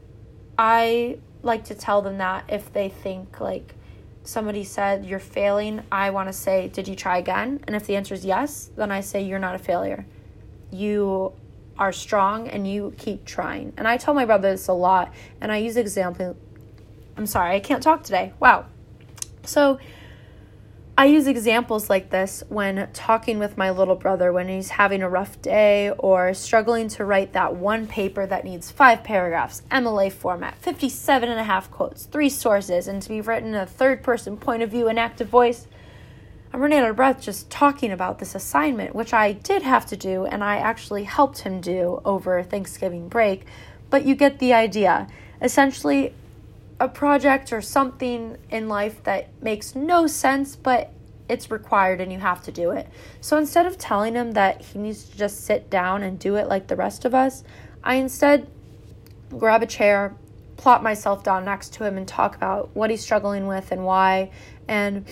I 0.57 1.17
like 1.43 1.65
to 1.65 1.75
tell 1.75 2.01
them 2.01 2.17
that 2.17 2.45
if 2.49 2.71
they 2.73 2.89
think 2.89 3.39
like 3.39 3.75
somebody 4.23 4.63
said 4.63 5.05
you're 5.05 5.19
failing, 5.19 5.81
I 5.91 6.09
want 6.09 6.29
to 6.29 6.33
say, 6.33 6.67
Did 6.67 6.87
you 6.87 6.95
try 6.95 7.17
again? 7.17 7.63
And 7.67 7.75
if 7.75 7.85
the 7.85 7.95
answer 7.95 8.13
is 8.13 8.25
yes, 8.25 8.69
then 8.75 8.91
I 8.91 9.01
say 9.01 9.21
you're 9.23 9.39
not 9.39 9.55
a 9.55 9.59
failure. 9.59 10.05
You 10.71 11.33
are 11.77 11.91
strong 11.91 12.47
and 12.47 12.67
you 12.67 12.93
keep 12.97 13.25
trying. 13.25 13.73
And 13.77 13.87
I 13.87 13.97
tell 13.97 14.13
my 14.13 14.25
brother 14.25 14.51
this 14.51 14.67
a 14.67 14.73
lot, 14.73 15.13
and 15.39 15.51
I 15.51 15.57
use 15.57 15.77
example. 15.77 16.35
I'm 17.15 17.25
sorry, 17.25 17.55
I 17.55 17.59
can't 17.59 17.81
talk 17.81 18.03
today. 18.03 18.33
Wow. 18.39 18.65
So 19.43 19.79
I 20.99 21.05
use 21.05 21.27
examples 21.27 21.91
like 21.91 22.09
this 22.09 22.43
when 22.49 22.89
talking 22.91 23.37
with 23.37 23.55
my 23.55 23.69
little 23.69 23.93
brother 23.93 24.33
when 24.33 24.47
he's 24.47 24.69
having 24.69 25.03
a 25.03 25.09
rough 25.09 25.39
day 25.43 25.91
or 25.91 26.33
struggling 26.33 26.87
to 26.87 27.05
write 27.05 27.33
that 27.33 27.55
one 27.55 27.85
paper 27.85 28.25
that 28.25 28.43
needs 28.43 28.71
five 28.71 29.03
paragraphs, 29.03 29.61
MLA 29.69 30.11
format, 30.11 30.57
57 30.57 31.29
and 31.29 31.39
a 31.39 31.43
half 31.43 31.69
quotes, 31.69 32.05
three 32.05 32.29
sources, 32.29 32.87
and 32.87 32.99
to 33.03 33.09
be 33.09 33.21
written 33.21 33.49
in 33.49 33.55
a 33.55 33.67
third 33.67 34.01
person 34.01 34.37
point 34.37 34.63
of 34.63 34.71
view 34.71 34.87
and 34.87 34.97
active 34.97 35.27
voice. 35.29 35.67
I'm 36.51 36.61
running 36.61 36.79
out 36.79 36.89
of 36.89 36.95
breath 36.95 37.21
just 37.21 37.51
talking 37.51 37.91
about 37.91 38.17
this 38.17 38.33
assignment, 38.33 38.95
which 38.95 39.13
I 39.13 39.33
did 39.33 39.61
have 39.61 39.85
to 39.87 39.95
do 39.95 40.25
and 40.25 40.43
I 40.43 40.57
actually 40.57 41.03
helped 41.03 41.41
him 41.41 41.61
do 41.61 42.01
over 42.05 42.41
Thanksgiving 42.41 43.07
break. 43.07 43.45
But 43.91 44.05
you 44.05 44.15
get 44.15 44.39
the 44.39 44.55
idea. 44.55 45.07
Essentially, 45.43 46.15
a 46.79 46.87
project 46.87 47.51
or 47.51 47.61
something 47.61 48.37
in 48.49 48.67
life 48.69 49.03
that 49.03 49.29
makes 49.41 49.75
no 49.75 50.07
sense, 50.07 50.55
but 50.55 50.91
it's 51.27 51.51
required 51.51 51.99
and 51.99 52.11
you 52.11 52.19
have 52.19 52.43
to 52.43 52.51
do 52.51 52.71
it. 52.71 52.87
So 53.19 53.37
instead 53.37 53.65
of 53.65 53.77
telling 53.77 54.13
him 54.13 54.31
that 54.31 54.61
he 54.61 54.79
needs 54.79 55.09
to 55.09 55.17
just 55.17 55.43
sit 55.43 55.69
down 55.69 56.03
and 56.03 56.17
do 56.17 56.35
it 56.35 56.47
like 56.47 56.67
the 56.67 56.75
rest 56.75 57.03
of 57.03 57.13
us, 57.13 57.43
I 57.83 57.95
instead 57.95 58.47
grab 59.29 59.63
a 59.63 59.65
chair, 59.65 60.15
plop 60.55 60.81
myself 60.81 61.23
down 61.23 61.45
next 61.45 61.73
to 61.73 61.83
him, 61.83 61.97
and 61.97 62.07
talk 62.07 62.35
about 62.35 62.69
what 62.75 62.89
he's 62.89 63.01
struggling 63.01 63.47
with 63.47 63.71
and 63.71 63.83
why. 63.83 64.31
And 64.67 65.05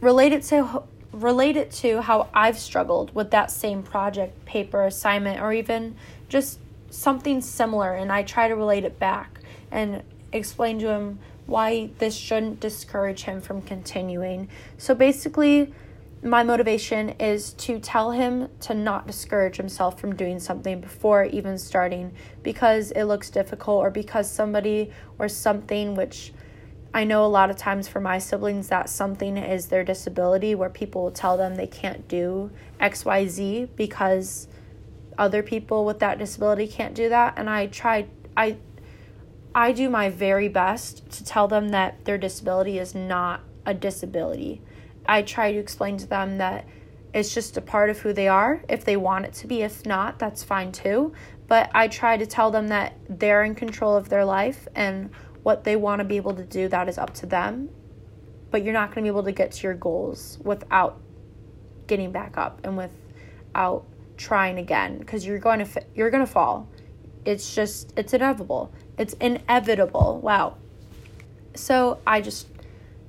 relate 0.00 0.32
it 0.32 0.42
to 0.44 0.82
relate 1.12 1.56
it 1.56 1.70
to 1.70 2.02
how 2.02 2.28
I've 2.34 2.58
struggled 2.58 3.14
with 3.14 3.30
that 3.30 3.50
same 3.50 3.82
project, 3.82 4.44
paper, 4.44 4.84
assignment, 4.84 5.40
or 5.40 5.52
even 5.52 5.96
just 6.28 6.58
something 6.90 7.40
similar, 7.40 7.94
and 7.94 8.12
I 8.12 8.22
try 8.22 8.48
to 8.48 8.54
relate 8.54 8.84
it 8.84 8.98
back 8.98 9.40
and 9.70 10.02
explain 10.32 10.78
to 10.80 10.88
him 10.88 11.18
why 11.46 11.90
this 11.98 12.14
shouldn't 12.14 12.60
discourage 12.60 13.22
him 13.22 13.40
from 13.40 13.62
continuing. 13.62 14.48
So 14.78 14.94
basically, 14.94 15.72
my 16.22 16.42
motivation 16.42 17.10
is 17.20 17.52
to 17.52 17.78
tell 17.78 18.10
him 18.10 18.48
to 18.60 18.74
not 18.74 19.06
discourage 19.06 19.56
himself 19.56 20.00
from 20.00 20.16
doing 20.16 20.40
something 20.40 20.80
before 20.80 21.24
even 21.24 21.56
starting 21.56 22.12
because 22.42 22.90
it 22.92 23.04
looks 23.04 23.30
difficult 23.30 23.78
or 23.78 23.90
because 23.90 24.28
somebody 24.30 24.90
or 25.18 25.28
something 25.28 25.94
which 25.94 26.32
I 26.92 27.04
know 27.04 27.24
a 27.24 27.28
lot 27.28 27.50
of 27.50 27.56
times 27.56 27.86
for 27.86 28.00
my 28.00 28.18
siblings 28.18 28.68
that 28.68 28.88
something 28.88 29.36
is 29.36 29.66
their 29.66 29.84
disability 29.84 30.54
where 30.54 30.70
people 30.70 31.04
will 31.04 31.10
tell 31.10 31.36
them 31.36 31.54
they 31.54 31.66
can't 31.66 32.08
do 32.08 32.50
XYZ 32.80 33.68
because 33.76 34.48
other 35.18 35.42
people 35.42 35.84
with 35.84 35.98
that 35.98 36.18
disability 36.18 36.66
can't 36.66 36.94
do 36.94 37.10
that 37.10 37.34
and 37.36 37.48
I 37.48 37.66
try 37.66 38.06
I 38.36 38.56
I 39.56 39.72
do 39.72 39.88
my 39.88 40.10
very 40.10 40.48
best 40.48 41.10
to 41.12 41.24
tell 41.24 41.48
them 41.48 41.70
that 41.70 42.04
their 42.04 42.18
disability 42.18 42.78
is 42.78 42.94
not 42.94 43.40
a 43.64 43.72
disability. 43.72 44.60
I 45.06 45.22
try 45.22 45.50
to 45.50 45.58
explain 45.58 45.96
to 45.96 46.06
them 46.06 46.36
that 46.36 46.68
it's 47.14 47.32
just 47.32 47.56
a 47.56 47.62
part 47.62 47.88
of 47.88 47.98
who 47.98 48.12
they 48.12 48.28
are 48.28 48.62
if 48.68 48.84
they 48.84 48.98
want 48.98 49.24
it 49.24 49.32
to 49.32 49.46
be. 49.46 49.62
If 49.62 49.86
not, 49.86 50.18
that's 50.18 50.44
fine 50.44 50.72
too. 50.72 51.14
But 51.48 51.70
I 51.74 51.88
try 51.88 52.18
to 52.18 52.26
tell 52.26 52.50
them 52.50 52.68
that 52.68 52.98
they're 53.08 53.44
in 53.44 53.54
control 53.54 53.96
of 53.96 54.10
their 54.10 54.26
life 54.26 54.68
and 54.74 55.08
what 55.42 55.64
they 55.64 55.76
want 55.76 56.00
to 56.00 56.04
be 56.04 56.16
able 56.16 56.34
to 56.34 56.44
do, 56.44 56.68
that 56.68 56.86
is 56.86 56.98
up 56.98 57.14
to 57.14 57.26
them. 57.26 57.70
But 58.50 58.62
you're 58.62 58.74
not 58.74 58.88
going 58.88 58.96
to 58.96 59.02
be 59.04 59.08
able 59.08 59.22
to 59.22 59.32
get 59.32 59.52
to 59.52 59.62
your 59.62 59.74
goals 59.74 60.38
without 60.44 61.00
getting 61.86 62.12
back 62.12 62.36
up 62.36 62.60
and 62.62 62.76
without 62.76 63.86
trying 64.18 64.58
again 64.58 64.98
because 64.98 65.24
you're 65.24 65.38
going 65.38 65.64
to 65.64 65.82
you're 65.94 66.10
going 66.10 66.26
to 66.26 66.30
fall. 66.30 66.68
It's 67.24 67.54
just 67.54 67.94
it's 67.96 68.12
inevitable. 68.12 68.70
It's 68.98 69.14
inevitable. 69.14 70.20
Wow. 70.22 70.56
So 71.54 72.00
I 72.06 72.20
just 72.20 72.48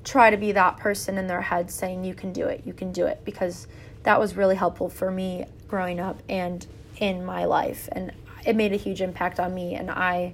try 0.04 0.30
to 0.30 0.38
be 0.38 0.54
that 0.54 0.78
person 0.78 1.18
in 1.18 1.28
their 1.28 1.42
head 1.42 1.70
saying, 1.70 2.04
You 2.04 2.14
can 2.14 2.34
do 2.34 2.48
it, 2.48 2.64
you 2.66 2.74
can 2.74 2.92
do 2.92 3.06
it, 3.06 3.22
because 3.26 3.68
that 4.04 4.20
was 4.20 4.36
really 4.36 4.56
helpful 4.56 4.90
for 4.90 5.12
me 5.12 5.46
growing 5.68 6.00
up 6.00 6.22
and 6.30 6.66
in 6.98 7.26
my 7.26 7.46
life. 7.46 7.90
And 7.92 8.14
it 8.46 8.56
made 8.56 8.72
a 8.74 8.78
huge 8.78 9.02
impact 9.02 9.40
on 9.40 9.54
me, 9.54 9.76
and 9.76 9.92
I 9.92 10.34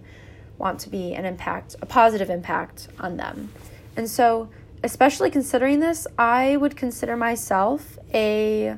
want 0.58 0.80
to 0.82 0.90
be 0.90 1.14
an 1.14 1.26
impact, 1.26 1.76
a 1.82 1.86
positive 1.86 2.30
impact 2.30 2.88
on 3.00 3.18
them. 3.18 3.52
And 3.98 4.10
so, 4.10 4.50
especially 4.84 5.32
considering 5.32 5.80
this, 5.80 6.06
I 6.18 6.58
would 6.58 6.76
consider 6.76 7.18
myself 7.18 7.98
a 8.14 8.76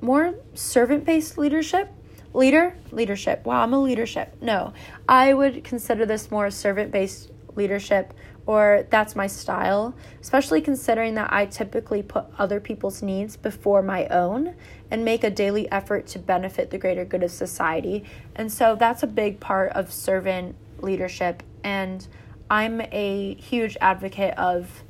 more 0.00 0.34
servant 0.54 1.04
based 1.04 1.36
leadership 1.36 1.90
leader? 2.32 2.76
Leadership. 2.90 3.44
Wow 3.44 3.62
i'm 3.62 3.72
a 3.72 3.80
leadership. 3.80 4.36
No. 4.40 4.72
I 5.08 5.34
would 5.34 5.64
consider 5.64 6.06
this 6.06 6.30
more 6.30 6.50
servant 6.50 6.92
based 6.92 7.30
leadership 7.56 8.14
or 8.46 8.86
that's 8.90 9.14
my 9.16 9.26
style 9.26 9.92
especially 10.22 10.60
considering 10.60 11.14
that 11.14 11.30
i 11.32 11.44
typically 11.44 12.00
put 12.00 12.24
other 12.38 12.58
people's 12.60 13.02
needs 13.02 13.36
before 13.36 13.82
my 13.82 14.06
own 14.06 14.54
and 14.90 15.04
make 15.04 15.22
a 15.24 15.30
daily 15.30 15.70
effort 15.70 16.06
to 16.08 16.18
benefit 16.18 16.70
the 16.70 16.78
greater 16.78 17.04
good 17.04 17.22
of 17.22 17.30
society. 17.30 18.04
And 18.34 18.52
so 18.52 18.74
that's 18.74 19.02
a 19.02 19.06
big 19.06 19.40
part 19.40 19.72
of 19.72 19.92
servant 19.92 20.56
leadership. 20.78 21.42
And 21.62 22.06
i'm 22.50 22.80
a 22.80 23.34
huge 23.34 23.76
advocate 23.80 24.36
of 24.36 24.82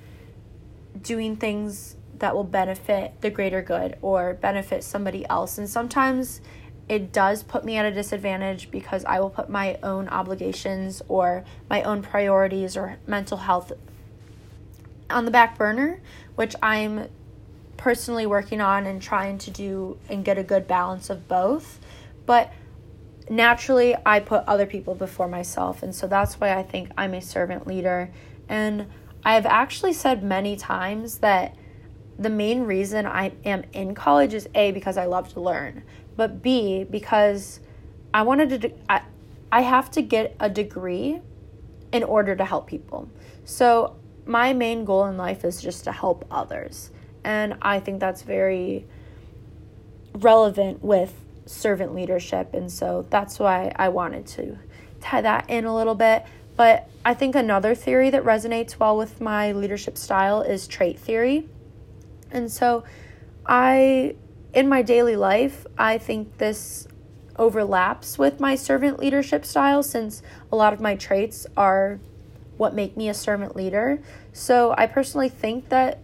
doing 1.03 1.37
things 1.37 1.97
that 2.19 2.35
will 2.35 2.45
benefit 2.45 3.21
the 3.21 3.31
greater 3.31 3.63
good 3.63 3.97
or 4.03 4.35
benefit 4.35 4.85
somebody 4.85 5.27
else. 5.29 5.59
And 5.59 5.69
sometimes 5.69 6.41
it 6.91 7.13
does 7.13 7.45
put 7.45 7.65
me 7.65 7.77
at 7.77 7.87
a 7.87 7.93
disadvantage 7.93 8.69
because 8.73 9.05
I 9.05 9.21
will 9.21 9.31
put 9.31 9.49
my 9.49 9.79
own 9.81 10.09
obligations 10.09 11.01
or 11.07 11.45
my 11.71 11.85
own 11.85 12.03
priorities 12.03 12.77
or 12.77 12.99
mental 13.07 13.39
health 13.39 13.71
on 15.09 15.25
the 15.25 15.31
back 15.31 15.57
burner, 15.57 16.01
which 16.35 16.57
I'm 16.61 17.07
personally 17.77 18.27
working 18.27 18.61
on 18.61 18.87
and 18.87 19.01
trying 19.01 19.39
to 19.39 19.53
do 19.53 19.99
and 20.09 20.25
get 20.25 20.37
a 20.37 20.43
good 20.43 20.67
balance 20.67 21.11
of 21.11 21.29
both. 21.29 21.79
But 22.27 22.53
naturally, 23.31 23.95
I 24.05 24.19
put 24.19 24.43
other 24.49 24.67
people 24.67 24.97
before 24.97 25.29
myself. 25.29 25.85
And 25.85 25.95
so 25.95 26.09
that's 26.09 26.41
why 26.41 26.59
I 26.59 26.65
think 26.65 26.91
I'm 26.99 27.15
a 27.15 27.23
servant 27.23 27.69
leader. 27.69 28.11
And 28.49 28.89
I've 29.25 29.47
actually 29.47 29.93
said 29.93 30.25
many 30.25 30.57
times 30.57 31.19
that 31.19 31.55
the 32.19 32.31
main 32.31 32.65
reason 32.65 33.07
I 33.07 33.31
am 33.45 33.63
in 33.73 33.95
college 33.95 34.35
is 34.35 34.49
A, 34.57 34.73
because 34.73 34.97
I 34.97 35.07
love 35.07 35.33
to 35.35 35.41
learn 35.41 35.85
but 36.21 36.43
B, 36.43 36.85
because 36.85 37.61
I 38.13 38.25
wanted 38.25 38.61
to, 38.61 38.73
I, 38.91 39.01
I 39.51 39.63
have 39.63 39.91
to 39.93 40.03
get 40.03 40.37
a 40.39 40.51
degree 40.51 41.19
in 41.93 42.05
order 42.05 42.37
to 42.37 42.45
help 42.45 42.67
people. 42.67 43.09
So 43.47 43.97
my 44.27 44.53
main 44.53 44.85
goal 44.85 45.07
in 45.07 45.17
life 45.17 45.47
is 45.47 45.63
just 45.63 45.85
to 45.85 45.93
help 45.93 46.27
others. 46.31 46.91
And 47.25 47.57
I 47.63 47.81
think 47.81 48.01
that's 48.01 48.21
very 48.21 48.85
relevant 50.13 50.85
with 50.85 51.15
servant 51.47 51.95
leadership. 51.95 52.53
And 52.53 52.71
so 52.71 53.07
that's 53.09 53.39
why 53.39 53.73
I 53.75 53.89
wanted 53.89 54.27
to 54.27 54.59
tie 55.01 55.23
that 55.23 55.49
in 55.49 55.65
a 55.65 55.75
little 55.75 55.95
bit. 55.95 56.27
But 56.55 56.87
I 57.03 57.15
think 57.15 57.35
another 57.35 57.75
theory 57.75 58.11
that 58.11 58.25
resonates 58.25 58.79
well 58.79 58.95
with 58.95 59.23
my 59.23 59.53
leadership 59.53 59.97
style 59.97 60.43
is 60.43 60.69
trait 60.69 60.99
theory. 60.99 61.49
And 62.31 62.53
so 62.53 62.85
I 63.47 64.17
in 64.53 64.69
my 64.69 64.83
daily 64.83 65.17
life, 65.17 65.67
I 65.79 65.99
think 65.99 66.39
this 66.39 66.89
overlaps 67.37 68.19
with 68.19 68.41
my 68.41 68.55
servant 68.55 68.99
leadership 68.99 69.45
style 69.45 69.83
since 69.83 70.23
a 70.53 70.57
lot 70.57 70.73
of 70.73 70.81
my 70.81 70.97
traits 70.97 71.47
are 71.57 71.99
what 72.57 72.75
make 72.75 72.97
me 72.97 73.09
a 73.09 73.15
servant 73.15 73.57
leader. 73.57 74.03
So 74.33 74.75
I 74.77 74.87
personally 74.87 75.31
think 75.31 75.71
that 75.71 76.01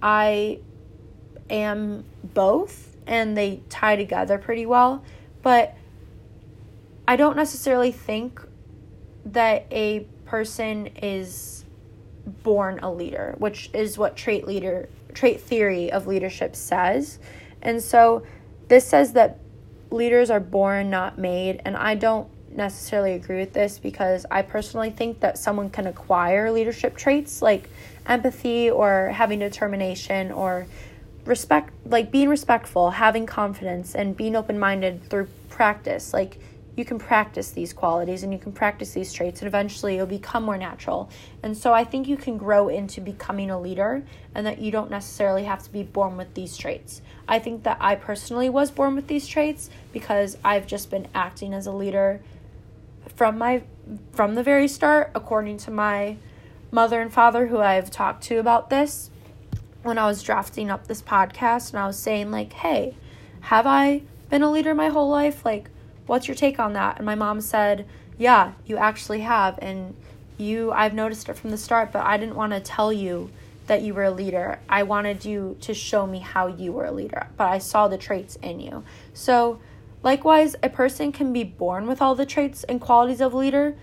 I 0.00 0.60
am 1.50 2.04
both 2.22 2.96
and 3.06 3.36
they 3.36 3.62
tie 3.68 3.96
together 3.96 4.38
pretty 4.38 4.64
well. 4.66 5.04
But 5.42 5.76
I 7.06 7.16
don't 7.16 7.36
necessarily 7.36 7.92
think 7.92 8.40
that 9.26 9.66
a 9.70 10.06
person 10.24 10.86
is 10.86 11.64
born 12.42 12.80
a 12.80 12.90
leader, 12.90 13.34
which 13.38 13.70
is 13.72 13.98
what 13.98 14.16
trait 14.16 14.46
leader 14.46 14.88
trait 15.14 15.40
theory 15.40 15.90
of 15.90 16.06
leadership 16.06 16.54
says. 16.54 17.18
And 17.66 17.82
so 17.82 18.22
this 18.68 18.86
says 18.86 19.12
that 19.14 19.40
leaders 19.90 20.30
are 20.30 20.40
born, 20.40 20.88
not 20.88 21.18
made. 21.18 21.60
And 21.64 21.76
I 21.76 21.96
don't 21.96 22.28
necessarily 22.56 23.12
agree 23.14 23.40
with 23.40 23.52
this 23.52 23.78
because 23.78 24.24
I 24.30 24.42
personally 24.42 24.90
think 24.90 25.20
that 25.20 25.36
someone 25.36 25.68
can 25.68 25.86
acquire 25.86 26.50
leadership 26.50 26.96
traits 26.96 27.42
like 27.42 27.68
empathy 28.06 28.70
or 28.70 29.08
having 29.08 29.40
determination 29.40 30.30
or 30.30 30.66
respect, 31.24 31.74
like 31.84 32.12
being 32.12 32.28
respectful, 32.28 32.92
having 32.92 33.26
confidence, 33.26 33.96
and 33.96 34.16
being 34.16 34.36
open 34.36 34.58
minded 34.58 35.02
through 35.10 35.28
practice. 35.48 36.12
Like 36.12 36.38
you 36.76 36.84
can 36.84 36.98
practice 36.98 37.50
these 37.50 37.72
qualities 37.72 38.22
and 38.22 38.32
you 38.32 38.38
can 38.38 38.52
practice 38.52 38.92
these 38.92 39.12
traits 39.12 39.40
and 39.40 39.48
eventually 39.48 39.94
it'll 39.94 40.06
become 40.06 40.44
more 40.44 40.58
natural. 40.58 41.08
And 41.42 41.56
so 41.56 41.72
I 41.72 41.84
think 41.84 42.06
you 42.06 42.18
can 42.18 42.36
grow 42.36 42.68
into 42.68 43.00
becoming 43.00 43.50
a 43.50 43.58
leader 43.58 44.04
and 44.34 44.46
that 44.46 44.58
you 44.58 44.70
don't 44.70 44.90
necessarily 44.90 45.44
have 45.44 45.62
to 45.64 45.72
be 45.72 45.82
born 45.82 46.18
with 46.18 46.34
these 46.34 46.56
traits. 46.56 47.00
I 47.26 47.38
think 47.38 47.62
that 47.62 47.78
I 47.80 47.96
personally 47.96 48.50
was 48.50 48.70
born 48.70 48.94
with 48.94 49.06
these 49.06 49.26
traits 49.26 49.70
because 49.92 50.36
I've 50.44 50.66
just 50.66 50.90
been 50.90 51.08
acting 51.14 51.54
as 51.54 51.66
a 51.66 51.72
leader 51.72 52.20
from 53.14 53.38
my 53.38 53.62
from 54.12 54.34
the 54.34 54.42
very 54.42 54.68
start 54.68 55.10
according 55.14 55.56
to 55.56 55.70
my 55.70 56.16
mother 56.70 57.00
and 57.00 57.12
father 57.12 57.46
who 57.46 57.58
I've 57.58 57.90
talked 57.90 58.24
to 58.24 58.38
about 58.38 58.68
this 58.68 59.10
when 59.82 59.96
I 59.96 60.06
was 60.06 60.22
drafting 60.22 60.70
up 60.70 60.88
this 60.88 61.00
podcast 61.00 61.70
and 61.70 61.78
I 61.78 61.86
was 61.86 61.98
saying 61.98 62.30
like, 62.30 62.52
"Hey, 62.52 62.96
have 63.42 63.66
I 63.66 64.02
been 64.28 64.42
a 64.42 64.50
leader 64.50 64.74
my 64.74 64.88
whole 64.88 65.08
life? 65.08 65.44
Like 65.44 65.70
what's 66.06 66.28
your 66.28 66.34
take 66.34 66.58
on 66.58 66.72
that? 66.74 66.96
And 66.96 67.06
my 67.06 67.14
mom 67.14 67.40
said, 67.40 67.86
yeah, 68.18 68.52
you 68.64 68.76
actually 68.76 69.20
have. 69.20 69.58
And 69.60 69.94
you, 70.38 70.72
I've 70.72 70.94
noticed 70.94 71.28
it 71.28 71.36
from 71.36 71.50
the 71.50 71.58
start, 71.58 71.92
but 71.92 72.04
I 72.04 72.16
didn't 72.16 72.36
want 72.36 72.52
to 72.52 72.60
tell 72.60 72.92
you 72.92 73.30
that 73.66 73.82
you 73.82 73.94
were 73.94 74.04
a 74.04 74.10
leader. 74.10 74.60
I 74.68 74.84
wanted 74.84 75.24
you 75.24 75.56
to 75.62 75.74
show 75.74 76.06
me 76.06 76.20
how 76.20 76.46
you 76.46 76.72
were 76.72 76.86
a 76.86 76.92
leader, 76.92 77.26
but 77.36 77.48
I 77.48 77.58
saw 77.58 77.88
the 77.88 77.98
traits 77.98 78.36
in 78.36 78.60
you. 78.60 78.84
So, 79.12 79.60
likewise, 80.02 80.54
a 80.62 80.68
person 80.68 81.10
can 81.10 81.32
be 81.32 81.42
born 81.42 81.86
with 81.86 82.00
all 82.00 82.14
the 82.14 82.26
traits 82.26 82.64
and 82.64 82.80
qualities 82.80 83.20
of 83.20 83.32
a 83.32 83.36
leader, 83.36 83.76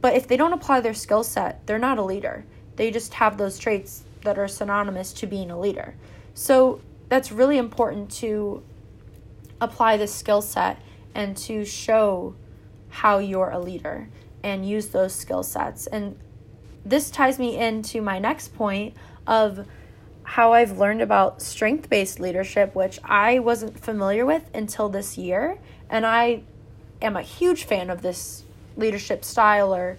but 0.00 0.14
if 0.14 0.26
they 0.26 0.36
don't 0.36 0.52
apply 0.52 0.80
their 0.80 0.94
skill 0.94 1.24
set, 1.24 1.66
they're 1.66 1.78
not 1.78 1.98
a 1.98 2.02
leader. 2.02 2.44
They 2.76 2.90
just 2.90 3.14
have 3.14 3.36
those 3.36 3.58
traits 3.58 4.04
that 4.22 4.38
are 4.38 4.48
synonymous 4.48 5.12
to 5.14 5.26
being 5.26 5.50
a 5.50 5.60
leader. 5.60 5.94
So, 6.34 6.80
that's 7.08 7.30
really 7.30 7.58
important 7.58 8.10
to 8.12 8.62
apply 9.60 9.98
the 9.98 10.06
skill 10.06 10.40
set 10.40 10.78
and 11.14 11.36
to 11.36 11.64
show 11.64 12.34
how 12.88 13.18
you're 13.18 13.50
a 13.50 13.58
leader 13.58 14.08
and 14.42 14.68
use 14.68 14.88
those 14.88 15.14
skill 15.14 15.42
sets. 15.42 15.86
And 15.86 16.18
this 16.84 17.10
ties 17.10 17.38
me 17.38 17.58
into 17.58 18.02
my 18.02 18.18
next 18.18 18.54
point 18.54 18.94
of 19.26 19.66
how 20.24 20.52
I've 20.52 20.78
learned 20.78 21.02
about 21.02 21.42
strength 21.42 21.88
based 21.88 22.20
leadership, 22.20 22.74
which 22.74 22.98
I 23.04 23.38
wasn't 23.38 23.78
familiar 23.78 24.24
with 24.24 24.44
until 24.54 24.88
this 24.88 25.18
year. 25.18 25.58
And 25.88 26.06
I 26.06 26.42
am 27.00 27.16
a 27.16 27.22
huge 27.22 27.64
fan 27.64 27.90
of 27.90 28.02
this 28.02 28.44
leadership 28.76 29.24
style 29.24 29.74
or 29.74 29.98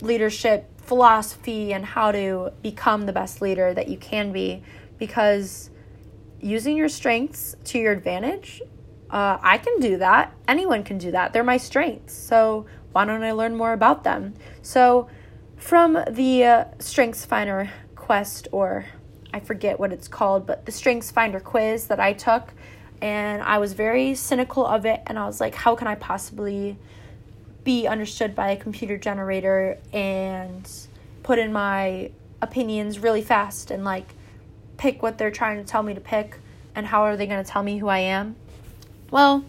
leadership 0.00 0.68
philosophy 0.80 1.72
and 1.72 1.84
how 1.84 2.12
to 2.12 2.50
become 2.62 3.06
the 3.06 3.12
best 3.12 3.42
leader 3.42 3.74
that 3.74 3.88
you 3.88 3.98
can 3.98 4.32
be 4.32 4.62
because 4.98 5.70
using 6.40 6.76
your 6.76 6.88
strengths 6.88 7.54
to 7.64 7.78
your 7.78 7.92
advantage, 7.92 8.62
uh, 9.10 9.38
I 9.40 9.58
can 9.58 9.80
do 9.80 9.98
that. 9.98 10.32
Anyone 10.46 10.84
can 10.84 10.98
do 10.98 11.10
that. 11.12 11.32
They're 11.32 11.44
my 11.44 11.56
strengths. 11.56 12.14
So 12.14 12.66
why 12.92 13.04
don't 13.04 13.22
I 13.22 13.32
learn 13.32 13.56
more 13.56 13.72
about 13.72 14.04
them? 14.04 14.34
So, 14.62 15.08
from 15.56 15.98
the 16.10 16.44
uh, 16.44 16.64
Strengths 16.78 17.24
Finder 17.24 17.70
quest, 17.96 18.48
or 18.52 18.86
I 19.32 19.40
forget 19.40 19.78
what 19.78 19.92
it's 19.92 20.08
called, 20.08 20.46
but 20.46 20.66
the 20.66 20.72
Strengths 20.72 21.10
Finder 21.10 21.40
quiz 21.40 21.88
that 21.88 22.00
I 22.00 22.12
took, 22.12 22.52
and 23.00 23.42
I 23.42 23.58
was 23.58 23.72
very 23.72 24.14
cynical 24.14 24.64
of 24.64 24.86
it, 24.86 25.02
and 25.06 25.18
I 25.18 25.26
was 25.26 25.40
like, 25.40 25.54
how 25.54 25.74
can 25.74 25.86
I 25.86 25.94
possibly 25.96 26.76
be 27.64 27.86
understood 27.86 28.34
by 28.34 28.50
a 28.52 28.56
computer 28.56 28.96
generator 28.96 29.78
and 29.92 30.68
put 31.22 31.38
in 31.38 31.52
my 31.52 32.10
opinions 32.40 32.98
really 32.98 33.20
fast 33.20 33.70
and 33.70 33.84
like 33.84 34.14
pick 34.76 35.02
what 35.02 35.18
they're 35.18 35.30
trying 35.30 35.58
to 35.58 35.64
tell 35.64 35.82
me 35.82 35.92
to 35.92 36.00
pick 36.00 36.38
and 36.74 36.86
how 36.86 37.02
are 37.02 37.16
they 37.16 37.26
going 37.26 37.44
to 37.44 37.50
tell 37.50 37.62
me 37.62 37.76
who 37.78 37.88
I 37.88 37.98
am? 37.98 38.36
Well, 39.10 39.44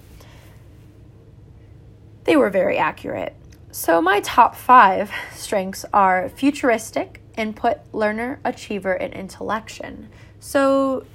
they 2.23 2.35
were 2.35 2.49
very 2.49 2.77
accurate. 2.77 3.35
So, 3.71 4.01
my 4.01 4.19
top 4.21 4.55
five 4.55 5.11
strengths 5.33 5.85
are 5.93 6.29
futuristic, 6.29 7.21
input, 7.37 7.77
learner, 7.93 8.39
achiever, 8.43 8.93
and 8.93 9.13
intellection. 9.13 10.09
So, 10.39 11.05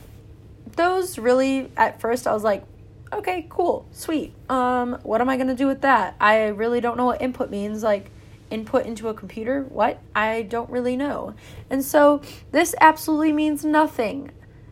those 0.77 1.19
really, 1.19 1.71
at 1.77 2.01
first, 2.01 2.27
I 2.27 2.33
was 2.33 2.45
like, 2.45 2.65
okay, 3.13 3.47
cool, 3.49 3.87
sweet. 3.93 4.35
Um, 4.49 4.99
what 5.03 5.21
am 5.21 5.29
I 5.29 5.37
gonna 5.37 5.55
do 5.55 5.67
with 5.67 5.81
that? 5.83 6.15
I 6.21 6.47
really 6.47 6.81
don't 6.81 6.97
know 6.97 7.07
what 7.07 7.23
input 7.23 7.51
means. 7.51 7.83
Like, 7.83 8.11
input 8.51 8.87
into 8.87 9.09
a 9.09 9.15
computer? 9.15 9.63
What? 9.63 10.01
I 10.15 10.43
don't 10.43 10.71
really 10.71 10.97
know. 10.97 11.35
And 11.71 11.85
so, 11.85 12.23
this 12.53 12.75
absolutely 12.81 13.33
means 13.33 13.65
nothing 13.65 14.31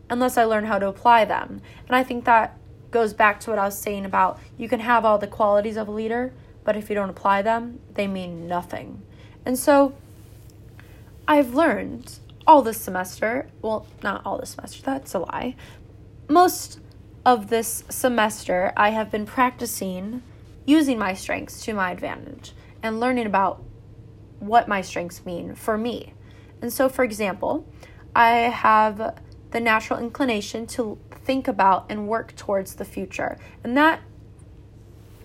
unless 0.08 0.36
I 0.36 0.44
learn 0.44 0.66
how 0.66 0.78
to 0.78 0.88
apply 0.88 1.24
them. 1.24 1.60
And 1.88 1.96
I 1.96 2.04
think 2.04 2.24
that 2.26 2.56
goes 2.92 3.12
back 3.12 3.40
to 3.40 3.50
what 3.50 3.58
I 3.58 3.64
was 3.64 3.78
saying 3.78 4.04
about 4.04 4.38
you 4.56 4.68
can 4.68 4.80
have 4.80 5.04
all 5.04 5.18
the 5.18 5.26
qualities 5.26 5.76
of 5.76 5.88
a 5.88 5.90
leader, 5.90 6.32
but 6.62 6.76
if 6.76 6.88
you 6.88 6.94
don't 6.94 7.11
apply 7.11 7.42
them, 7.42 7.80
they 7.94 8.06
mean 8.06 8.46
nothing. 8.46 9.02
And 9.44 9.58
so 9.58 9.94
I've 11.26 11.54
learned 11.54 12.18
all 12.46 12.62
this 12.62 12.80
semester, 12.80 13.49
well, 13.61 13.87
not 14.02 14.22
all 14.25 14.38
this 14.38 14.50
semester, 14.50 14.82
that's 14.82 15.14
a 15.14 15.20
lie. 15.20 15.56
Most 16.28 16.78
of 17.25 17.49
this 17.49 17.84
semester, 17.88 18.72
I 18.76 18.90
have 18.90 19.11
been 19.11 19.26
practicing 19.26 20.22
using 20.66 20.99
my 20.99 21.14
strengths 21.14 21.64
to 21.64 21.72
my 21.72 21.90
advantage 21.90 22.52
and 22.82 23.00
learning 23.00 23.26
about 23.26 23.62
what 24.38 24.68
my 24.68 24.80
strengths 24.80 25.25
mean 25.25 25.54
for 25.54 25.78
me. 25.78 26.14
And 26.61 26.72
so, 26.72 26.88
for 26.88 27.04
example, 27.04 27.66
I 28.14 28.30
have 28.30 29.16
the 29.52 29.61
natural 29.61 29.99
inclination 29.99 30.66
to 30.66 30.99
think 31.25 31.47
about 31.47 31.87
and 31.88 32.09
work 32.09 32.35
towards 32.35 32.75
the 32.75 32.85
future. 32.85 33.38
And 33.62 33.76
that 33.76 34.00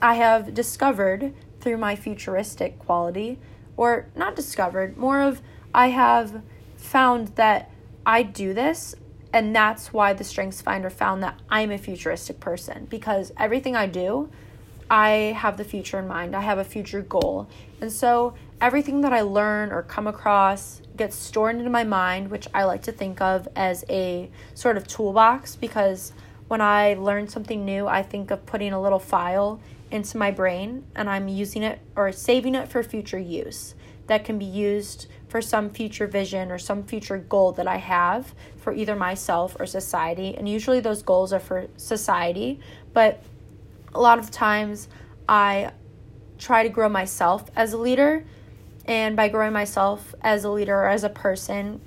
I 0.01 0.15
have 0.15 0.53
discovered 0.53 1.33
through 1.59 1.77
my 1.77 1.95
futuristic 1.95 2.77
quality, 2.79 3.39
or 3.75 4.07
not 4.15 4.35
discovered, 4.35 4.97
more 4.97 5.21
of 5.21 5.41
I 5.73 5.87
have 5.87 6.41
found 6.75 7.29
that 7.29 7.71
I 8.05 8.23
do 8.23 8.53
this, 8.53 8.95
and 9.33 9.55
that's 9.55 9.91
why 9.91 10.13
the 10.13 10.23
Strengths 10.23 10.61
Finder 10.61 10.89
found 10.89 11.21
that 11.23 11.39
I'm 11.49 11.71
a 11.71 11.77
futuristic 11.77 12.39
person 12.39 12.87
because 12.89 13.31
everything 13.37 13.75
I 13.75 13.85
do, 13.87 14.29
I 14.89 15.35
have 15.37 15.57
the 15.57 15.63
future 15.63 15.99
in 15.99 16.07
mind. 16.07 16.35
I 16.35 16.41
have 16.41 16.57
a 16.57 16.63
future 16.63 17.01
goal. 17.01 17.49
And 17.81 17.91
so 17.91 18.35
everything 18.61 19.01
that 19.01 19.11
I 19.11 19.21
learn 19.21 19.71
or 19.71 19.83
come 19.83 20.07
across 20.07 20.81
gets 20.97 21.15
stored 21.15 21.55
into 21.55 21.69
my 21.69 21.83
mind, 21.83 22.29
which 22.29 22.47
I 22.53 22.63
like 22.63 22.81
to 22.83 22.91
think 22.91 23.21
of 23.21 23.47
as 23.55 23.85
a 23.89 24.29
sort 24.53 24.77
of 24.77 24.87
toolbox 24.87 25.55
because 25.55 26.13
when 26.47 26.61
I 26.61 26.95
learn 26.95 27.27
something 27.27 27.63
new, 27.65 27.87
I 27.87 28.03
think 28.03 28.31
of 28.31 28.45
putting 28.45 28.73
a 28.73 28.81
little 28.81 28.99
file 28.99 29.59
into 29.91 30.17
my 30.17 30.31
brain 30.31 30.85
and 30.95 31.09
I'm 31.09 31.27
using 31.27 31.63
it 31.63 31.79
or 31.95 32.11
saving 32.11 32.55
it 32.55 32.67
for 32.67 32.83
future 32.83 33.19
use 33.19 33.75
that 34.07 34.25
can 34.25 34.39
be 34.39 34.45
used 34.45 35.07
for 35.27 35.41
some 35.41 35.69
future 35.69 36.07
vision 36.07 36.51
or 36.51 36.57
some 36.57 36.83
future 36.83 37.17
goal 37.17 37.51
that 37.53 37.67
I 37.67 37.77
have 37.77 38.33
for 38.57 38.73
either 38.73 38.95
myself 38.95 39.55
or 39.59 39.65
society. 39.65 40.35
And 40.35 40.47
usually 40.47 40.79
those 40.79 41.03
goals 41.03 41.33
are 41.33 41.39
for 41.39 41.67
society, 41.75 42.59
but 42.93 43.21
a 43.93 43.99
lot 43.99 44.19
of 44.19 44.31
times 44.31 44.87
I 45.27 45.71
try 46.37 46.63
to 46.63 46.69
grow 46.69 46.87
myself 46.87 47.49
as 47.55 47.73
a 47.73 47.77
leader. 47.77 48.25
And 48.87 49.15
by 49.15 49.27
growing 49.27 49.53
myself 49.53 50.15
as 50.21 50.43
a 50.43 50.49
leader 50.49 50.75
or 50.75 50.87
as 50.87 51.03
a 51.03 51.09
person, 51.09 51.81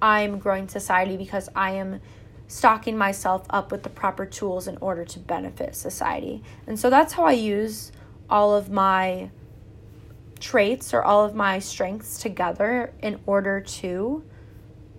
I'm 0.00 0.38
growing 0.38 0.68
society 0.68 1.16
because 1.16 1.48
I 1.56 1.72
am 1.72 2.00
stocking 2.46 2.96
myself 2.96 3.46
up 3.50 3.70
with 3.70 3.82
the 3.82 3.90
proper 3.90 4.24
tools 4.24 4.68
in 4.68 4.78
order 4.80 5.04
to 5.04 5.18
benefit 5.18 5.74
society. 5.74 6.42
And 6.66 6.78
so 6.78 6.90
that's 6.90 7.12
how 7.14 7.24
I 7.24 7.32
use 7.32 7.92
all 8.30 8.54
of 8.54 8.70
my 8.70 9.30
traits 10.40 10.94
or 10.94 11.02
all 11.02 11.24
of 11.24 11.34
my 11.34 11.58
strengths 11.58 12.18
together 12.18 12.92
in 13.02 13.20
order 13.26 13.60
to 13.60 14.24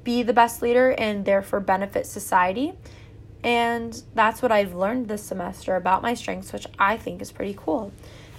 be 0.03 0.23
the 0.23 0.33
best 0.33 0.61
leader 0.61 0.91
and 0.91 1.25
therefore 1.25 1.59
benefit 1.59 2.05
society. 2.05 2.73
And 3.43 4.01
that's 4.15 4.41
what 4.41 4.51
I've 4.51 4.75
learned 4.75 5.07
this 5.07 5.23
semester 5.23 5.75
about 5.75 6.01
my 6.01 6.13
strengths, 6.13 6.51
which 6.51 6.67
I 6.77 6.97
think 6.97 7.21
is 7.21 7.31
pretty 7.31 7.55
cool. 7.57 7.91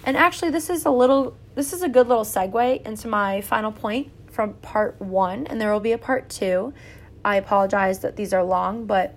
And 0.05 0.17
actually, 0.17 0.51
this 0.51 0.71
is 0.71 0.87
a 0.87 0.91
little, 0.91 1.37
this 1.55 1.73
is 1.73 1.83
a 1.83 1.89
good 1.89 2.09
little 2.09 2.25
segue 2.25 2.87
into 2.87 3.09
my 3.09 3.41
final 3.41 3.73
point 3.73 4.11
from 4.31 4.55
part 4.55 5.01
one, 5.01 5.47
and 5.47 5.61
there 5.61 5.73
will 5.73 5.81
be 5.81 5.93
a 5.93 5.99
part 5.99 6.29
two. 6.29 6.73
I 7.25 7.37
apologize 7.37 8.01
that 8.01 8.17
these 8.17 8.33
are 8.33 8.43
long, 8.43 8.87
but 8.87 9.15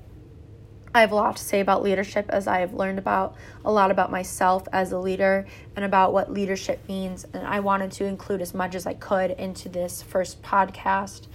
I 0.96 1.02
have 1.02 1.12
a 1.12 1.16
lot 1.16 1.38
to 1.38 1.44
say 1.44 1.60
about 1.60 1.82
leadership 1.82 2.28
as 2.30 2.48
I 2.48 2.60
have 2.60 2.74
learned 2.74 3.00
about 3.00 3.36
a 3.66 3.72
lot 3.72 3.90
about 3.90 4.12
myself 4.12 4.68
as 4.72 4.92
a 4.92 5.00
leader 5.00 5.48
and 5.76 5.84
about 5.84 6.14
what 6.14 6.32
leadership 6.32 6.88
means. 6.88 7.26
And 7.34 7.48
I 7.48 7.62
wanted 7.62 7.92
to 7.94 8.06
include 8.06 8.42
as 8.42 8.54
much 8.54 8.76
as 8.76 8.86
I 8.86 8.94
could 8.94 9.32
into 9.32 9.70
this 9.70 10.04
first 10.04 10.44
podcast. 10.44 11.28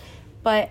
But 0.45 0.71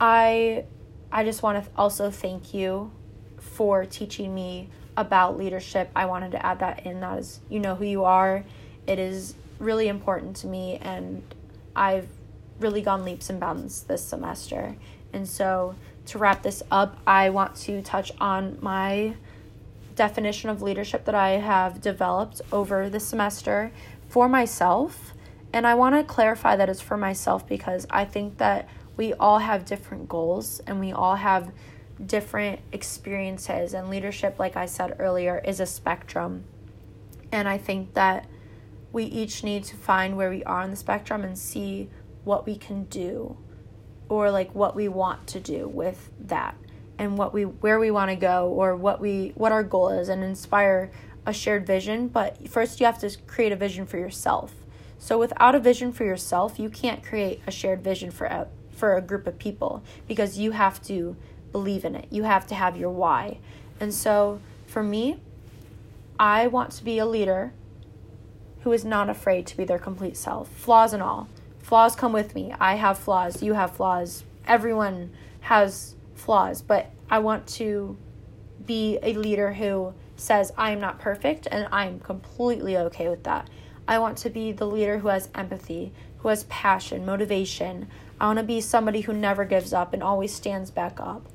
I 0.00 0.64
I 1.12 1.24
just 1.24 1.42
want 1.42 1.62
to 1.62 1.70
also 1.76 2.10
thank 2.10 2.54
you 2.54 2.90
for 3.38 3.84
teaching 3.84 4.34
me 4.34 4.70
about 4.98 5.38
leadership. 5.38 5.90
I 5.94 6.06
wanted 6.06 6.32
to 6.32 6.44
add 6.44 6.58
that 6.58 6.84
in 6.84 7.00
that 7.00 7.20
is 7.20 7.38
you 7.48 7.60
know 7.60 7.76
who 7.76 7.84
you 7.84 8.04
are. 8.04 8.44
It 8.86 8.98
is 8.98 9.34
really 9.60 9.86
important 9.86 10.34
to 10.36 10.48
me 10.48 10.78
and 10.82 11.22
I've 11.76 12.08
really 12.58 12.82
gone 12.82 13.04
leaps 13.04 13.30
and 13.30 13.38
bounds 13.38 13.84
this 13.84 14.04
semester. 14.04 14.74
And 15.12 15.28
so 15.28 15.76
to 16.06 16.18
wrap 16.18 16.42
this 16.42 16.64
up, 16.72 16.98
I 17.06 17.30
want 17.30 17.54
to 17.56 17.80
touch 17.80 18.10
on 18.20 18.58
my 18.60 19.14
definition 19.94 20.50
of 20.50 20.62
leadership 20.62 21.04
that 21.04 21.14
I 21.14 21.30
have 21.30 21.80
developed 21.80 22.40
over 22.50 22.90
the 22.90 22.98
semester 22.98 23.70
for 24.08 24.28
myself. 24.28 25.12
And 25.52 25.64
I 25.64 25.74
want 25.74 25.94
to 25.94 26.02
clarify 26.02 26.56
that 26.56 26.68
it's 26.68 26.80
for 26.80 26.96
myself 26.96 27.46
because 27.46 27.86
I 27.88 28.04
think 28.04 28.38
that 28.38 28.68
we 28.96 29.14
all 29.14 29.38
have 29.38 29.64
different 29.64 30.08
goals 30.08 30.60
and 30.66 30.80
we 30.80 30.90
all 30.90 31.14
have 31.14 31.52
different 32.04 32.60
experiences. 32.72 33.74
And 33.74 33.88
leadership, 33.88 34.38
like 34.38 34.56
I 34.56 34.66
said 34.66 34.96
earlier, 34.98 35.40
is 35.44 35.60
a 35.60 35.66
spectrum. 35.66 36.44
And 37.32 37.48
I 37.48 37.58
think 37.58 37.94
that 37.94 38.26
we 38.92 39.04
each 39.04 39.44
need 39.44 39.64
to 39.64 39.76
find 39.76 40.16
where 40.16 40.30
we 40.30 40.42
are 40.44 40.62
on 40.62 40.70
the 40.70 40.76
spectrum 40.76 41.24
and 41.24 41.38
see 41.38 41.88
what 42.24 42.46
we 42.46 42.56
can 42.56 42.84
do 42.84 43.36
or 44.08 44.30
like 44.30 44.54
what 44.54 44.74
we 44.74 44.88
want 44.88 45.26
to 45.26 45.40
do 45.40 45.68
with 45.68 46.10
that 46.20 46.56
and 46.98 47.16
what 47.16 47.32
we 47.32 47.44
where 47.44 47.78
we 47.78 47.90
want 47.90 48.10
to 48.10 48.16
go 48.16 48.48
or 48.48 48.74
what 48.74 49.00
we 49.00 49.32
what 49.34 49.52
our 49.52 49.62
goal 49.62 49.90
is 49.90 50.08
and 50.08 50.24
inspire 50.24 50.90
a 51.26 51.32
shared 51.32 51.66
vision 51.66 52.08
but 52.08 52.48
first 52.48 52.80
you 52.80 52.86
have 52.86 52.98
to 52.98 53.16
create 53.26 53.52
a 53.52 53.56
vision 53.56 53.86
for 53.86 53.98
yourself 53.98 54.54
so 54.98 55.18
without 55.18 55.54
a 55.54 55.60
vision 55.60 55.92
for 55.92 56.04
yourself 56.04 56.58
you 56.58 56.68
can't 56.68 57.02
create 57.02 57.40
a 57.46 57.50
shared 57.50 57.82
vision 57.82 58.10
for 58.10 58.26
a, 58.26 58.48
for 58.70 58.96
a 58.96 59.02
group 59.02 59.26
of 59.26 59.38
people 59.38 59.82
because 60.06 60.38
you 60.38 60.52
have 60.52 60.82
to 60.82 61.16
believe 61.52 61.84
in 61.84 61.94
it 61.94 62.06
you 62.10 62.24
have 62.24 62.46
to 62.46 62.54
have 62.54 62.76
your 62.76 62.90
why 62.90 63.38
and 63.80 63.92
so 63.92 64.40
for 64.66 64.82
me 64.82 65.18
i 66.18 66.46
want 66.46 66.70
to 66.70 66.84
be 66.84 66.98
a 66.98 67.06
leader 67.06 67.52
who 68.62 68.72
is 68.72 68.84
not 68.84 69.08
afraid 69.08 69.46
to 69.46 69.56
be 69.56 69.64
their 69.64 69.78
complete 69.78 70.16
self 70.16 70.48
flaws 70.48 70.92
and 70.92 71.02
all 71.02 71.28
flaws 71.68 71.94
come 71.94 72.14
with 72.14 72.34
me. 72.34 72.54
I 72.58 72.76
have 72.76 72.96
flaws. 72.96 73.42
You 73.42 73.52
have 73.52 73.76
flaws. 73.76 74.24
Everyone 74.46 75.10
has 75.40 75.94
flaws, 76.14 76.62
but 76.62 76.90
I 77.10 77.18
want 77.18 77.46
to 77.58 77.94
be 78.64 78.98
a 79.02 79.12
leader 79.12 79.52
who 79.52 79.92
says, 80.16 80.50
I 80.56 80.70
am 80.70 80.80
not 80.80 80.98
perfect 80.98 81.46
and 81.50 81.68
I'm 81.70 82.00
completely 82.00 82.78
okay 82.78 83.10
with 83.10 83.24
that. 83.24 83.50
I 83.86 83.98
want 83.98 84.16
to 84.18 84.30
be 84.30 84.50
the 84.50 84.66
leader 84.66 84.96
who 84.96 85.08
has 85.08 85.28
empathy, 85.34 85.92
who 86.20 86.28
has 86.28 86.44
passion, 86.44 87.04
motivation. 87.04 87.86
I 88.18 88.28
want 88.28 88.38
to 88.38 88.44
be 88.44 88.62
somebody 88.62 89.02
who 89.02 89.12
never 89.12 89.44
gives 89.44 89.74
up 89.74 89.92
and 89.92 90.02
always 90.02 90.32
stands 90.32 90.70
back 90.70 90.98
up. 90.98 91.28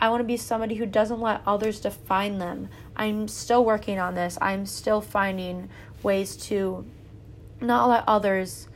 I 0.00 0.08
want 0.08 0.20
to 0.20 0.24
be 0.24 0.38
somebody 0.38 0.76
who 0.76 0.86
doesn't 0.86 1.20
let 1.20 1.42
others 1.46 1.80
define 1.80 2.38
them. 2.38 2.70
I'm 2.96 3.28
still 3.28 3.64
working 3.64 3.98
on 3.98 4.14
this. 4.14 4.38
I'm 4.40 4.64
still 4.64 5.02
finding 5.02 5.68
ways 6.02 6.36
to 6.48 6.86
not 7.60 7.88
let 7.88 8.04
others 8.08 8.66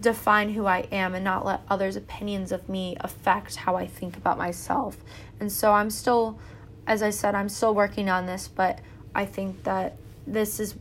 define 0.00 0.50
who 0.50 0.66
I 0.66 0.88
am 0.90 1.14
and 1.14 1.22
not 1.22 1.44
let 1.44 1.60
others' 1.68 1.96
opinions 1.96 2.50
of 2.50 2.68
me 2.68 2.96
affect 3.00 3.56
how 3.56 3.76
I 3.76 3.86
think 3.86 4.16
about 4.16 4.38
myself. 4.38 4.96
And 5.38 5.52
so 5.52 5.72
I'm 5.72 5.90
still, 5.90 6.38
as 6.86 7.02
I 7.02 7.10
said, 7.10 7.34
I'm 7.34 7.48
still 7.50 7.74
working 7.74 8.08
on 8.08 8.26
this, 8.26 8.48
but 8.48 8.80
I 9.14 9.26
think 9.26 9.64
that 9.64 9.96
this 10.26 10.58
is 10.58 10.74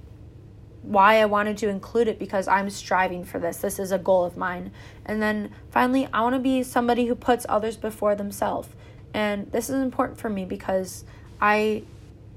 why 0.81 1.21
I 1.21 1.25
wanted 1.25 1.57
to 1.59 1.69
include 1.69 2.07
it 2.07 2.19
because 2.19 2.47
I'm 2.47 2.69
striving 2.69 3.23
for 3.23 3.39
this. 3.39 3.57
This 3.57 3.79
is 3.79 3.91
a 3.91 3.97
goal 3.97 4.25
of 4.25 4.37
mine. 4.37 4.71
And 5.05 5.21
then 5.21 5.51
finally, 5.71 6.07
I 6.13 6.21
want 6.21 6.35
to 6.35 6.39
be 6.39 6.63
somebody 6.63 7.05
who 7.05 7.15
puts 7.15 7.45
others 7.47 7.77
before 7.77 8.15
themselves. 8.15 8.69
And 9.13 9.51
this 9.51 9.69
is 9.69 9.75
important 9.75 10.19
for 10.19 10.29
me 10.29 10.45
because 10.45 11.05
I 11.39 11.83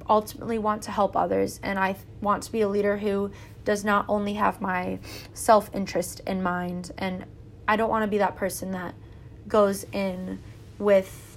ultimately 0.09 0.59
want 0.59 0.83
to 0.83 0.91
help 0.91 1.17
others 1.17 1.59
and 1.63 1.79
I 1.79 1.97
want 2.21 2.43
to 2.45 2.53
be 2.53 2.61
a 2.61 2.69
leader 2.69 2.99
who 2.99 3.31
does 3.65 3.85
not 3.85 4.05
only 4.09 4.35
have 4.35 4.61
my 4.61 4.99
self 5.35 5.71
interest 5.75 6.21
in 6.27 6.43
mind. 6.43 6.93
And 6.99 7.25
I 7.67 7.77
don't 7.77 7.91
want 7.91 8.05
to 8.05 8.09
be 8.09 8.19
that 8.19 8.37
person 8.37 8.73
that 8.73 8.95
goes 9.49 9.85
in 9.93 10.41
with 10.79 11.37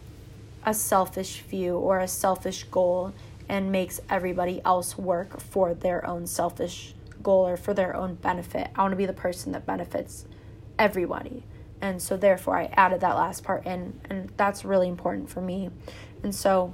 a 0.65 0.73
selfish 0.73 1.41
view 1.41 1.77
or 1.77 1.99
a 1.99 2.07
selfish 2.07 2.65
goal 2.65 3.13
and 3.47 3.71
makes 3.71 3.99
everybody 4.09 4.61
else 4.63 4.97
work 4.97 5.39
for 5.39 5.73
their 5.73 6.05
own 6.05 6.27
selfish 6.27 6.93
goal 7.23 7.47
or 7.47 7.57
for 7.57 7.73
their 7.73 7.95
own 7.95 8.15
benefit. 8.15 8.69
I 8.75 8.81
want 8.81 8.91
to 8.91 8.97
be 8.97 9.05
the 9.05 9.13
person 9.13 9.51
that 9.53 9.65
benefits 9.65 10.25
everybody. 10.77 11.43
And 11.81 12.01
so 12.01 12.17
therefore 12.17 12.57
I 12.57 12.65
added 12.73 13.01
that 13.01 13.15
last 13.15 13.43
part 13.43 13.65
in 13.65 13.99
and 14.09 14.31
that's 14.37 14.65
really 14.65 14.87
important 14.87 15.29
for 15.29 15.41
me. 15.41 15.69
And 16.23 16.35
so 16.35 16.73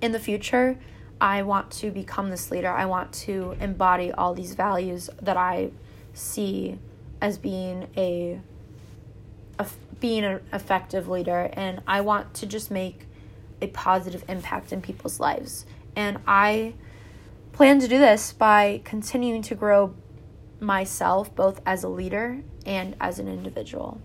in 0.00 0.12
the 0.12 0.18
future, 0.18 0.78
I 1.20 1.42
want 1.42 1.70
to 1.72 1.90
become 1.90 2.30
this 2.30 2.50
leader. 2.50 2.68
I 2.68 2.86
want 2.86 3.12
to 3.12 3.56
embody 3.60 4.10
all 4.10 4.34
these 4.34 4.54
values 4.54 5.10
that 5.20 5.36
I 5.36 5.70
see 6.14 6.78
as 7.20 7.38
being 7.38 7.88
a, 7.96 8.40
a 9.58 9.66
being 10.00 10.24
an 10.24 10.40
effective 10.52 11.08
leader 11.08 11.50
and 11.52 11.82
I 11.86 12.00
want 12.00 12.32
to 12.34 12.46
just 12.46 12.70
make 12.70 13.06
a 13.60 13.66
positive 13.68 14.24
impact 14.28 14.72
in 14.72 14.80
people's 14.80 15.20
lives. 15.20 15.66
And 15.94 16.18
I 16.26 16.74
plan 17.52 17.80
to 17.80 17.88
do 17.88 17.98
this 17.98 18.32
by 18.32 18.80
continuing 18.84 19.42
to 19.42 19.54
grow 19.54 19.94
myself 20.58 21.34
both 21.34 21.60
as 21.66 21.84
a 21.84 21.88
leader 21.88 22.42
and 22.66 22.96
as 23.00 23.18
an 23.18 23.28
individual. 23.28 24.00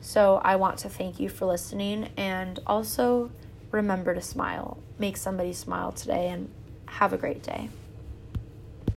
So 0.00 0.40
I 0.44 0.56
want 0.56 0.78
to 0.78 0.88
thank 0.88 1.20
you 1.20 1.28
for 1.28 1.46
listening 1.46 2.08
and 2.16 2.58
also 2.66 3.30
remember 3.70 4.14
to 4.14 4.20
smile. 4.20 4.78
Make 4.98 5.16
somebody 5.16 5.52
smile 5.52 5.92
today 5.92 6.28
and 6.28 6.50
have 6.86 7.12
a 7.12 7.16
great 7.16 7.42
day. 7.42 7.68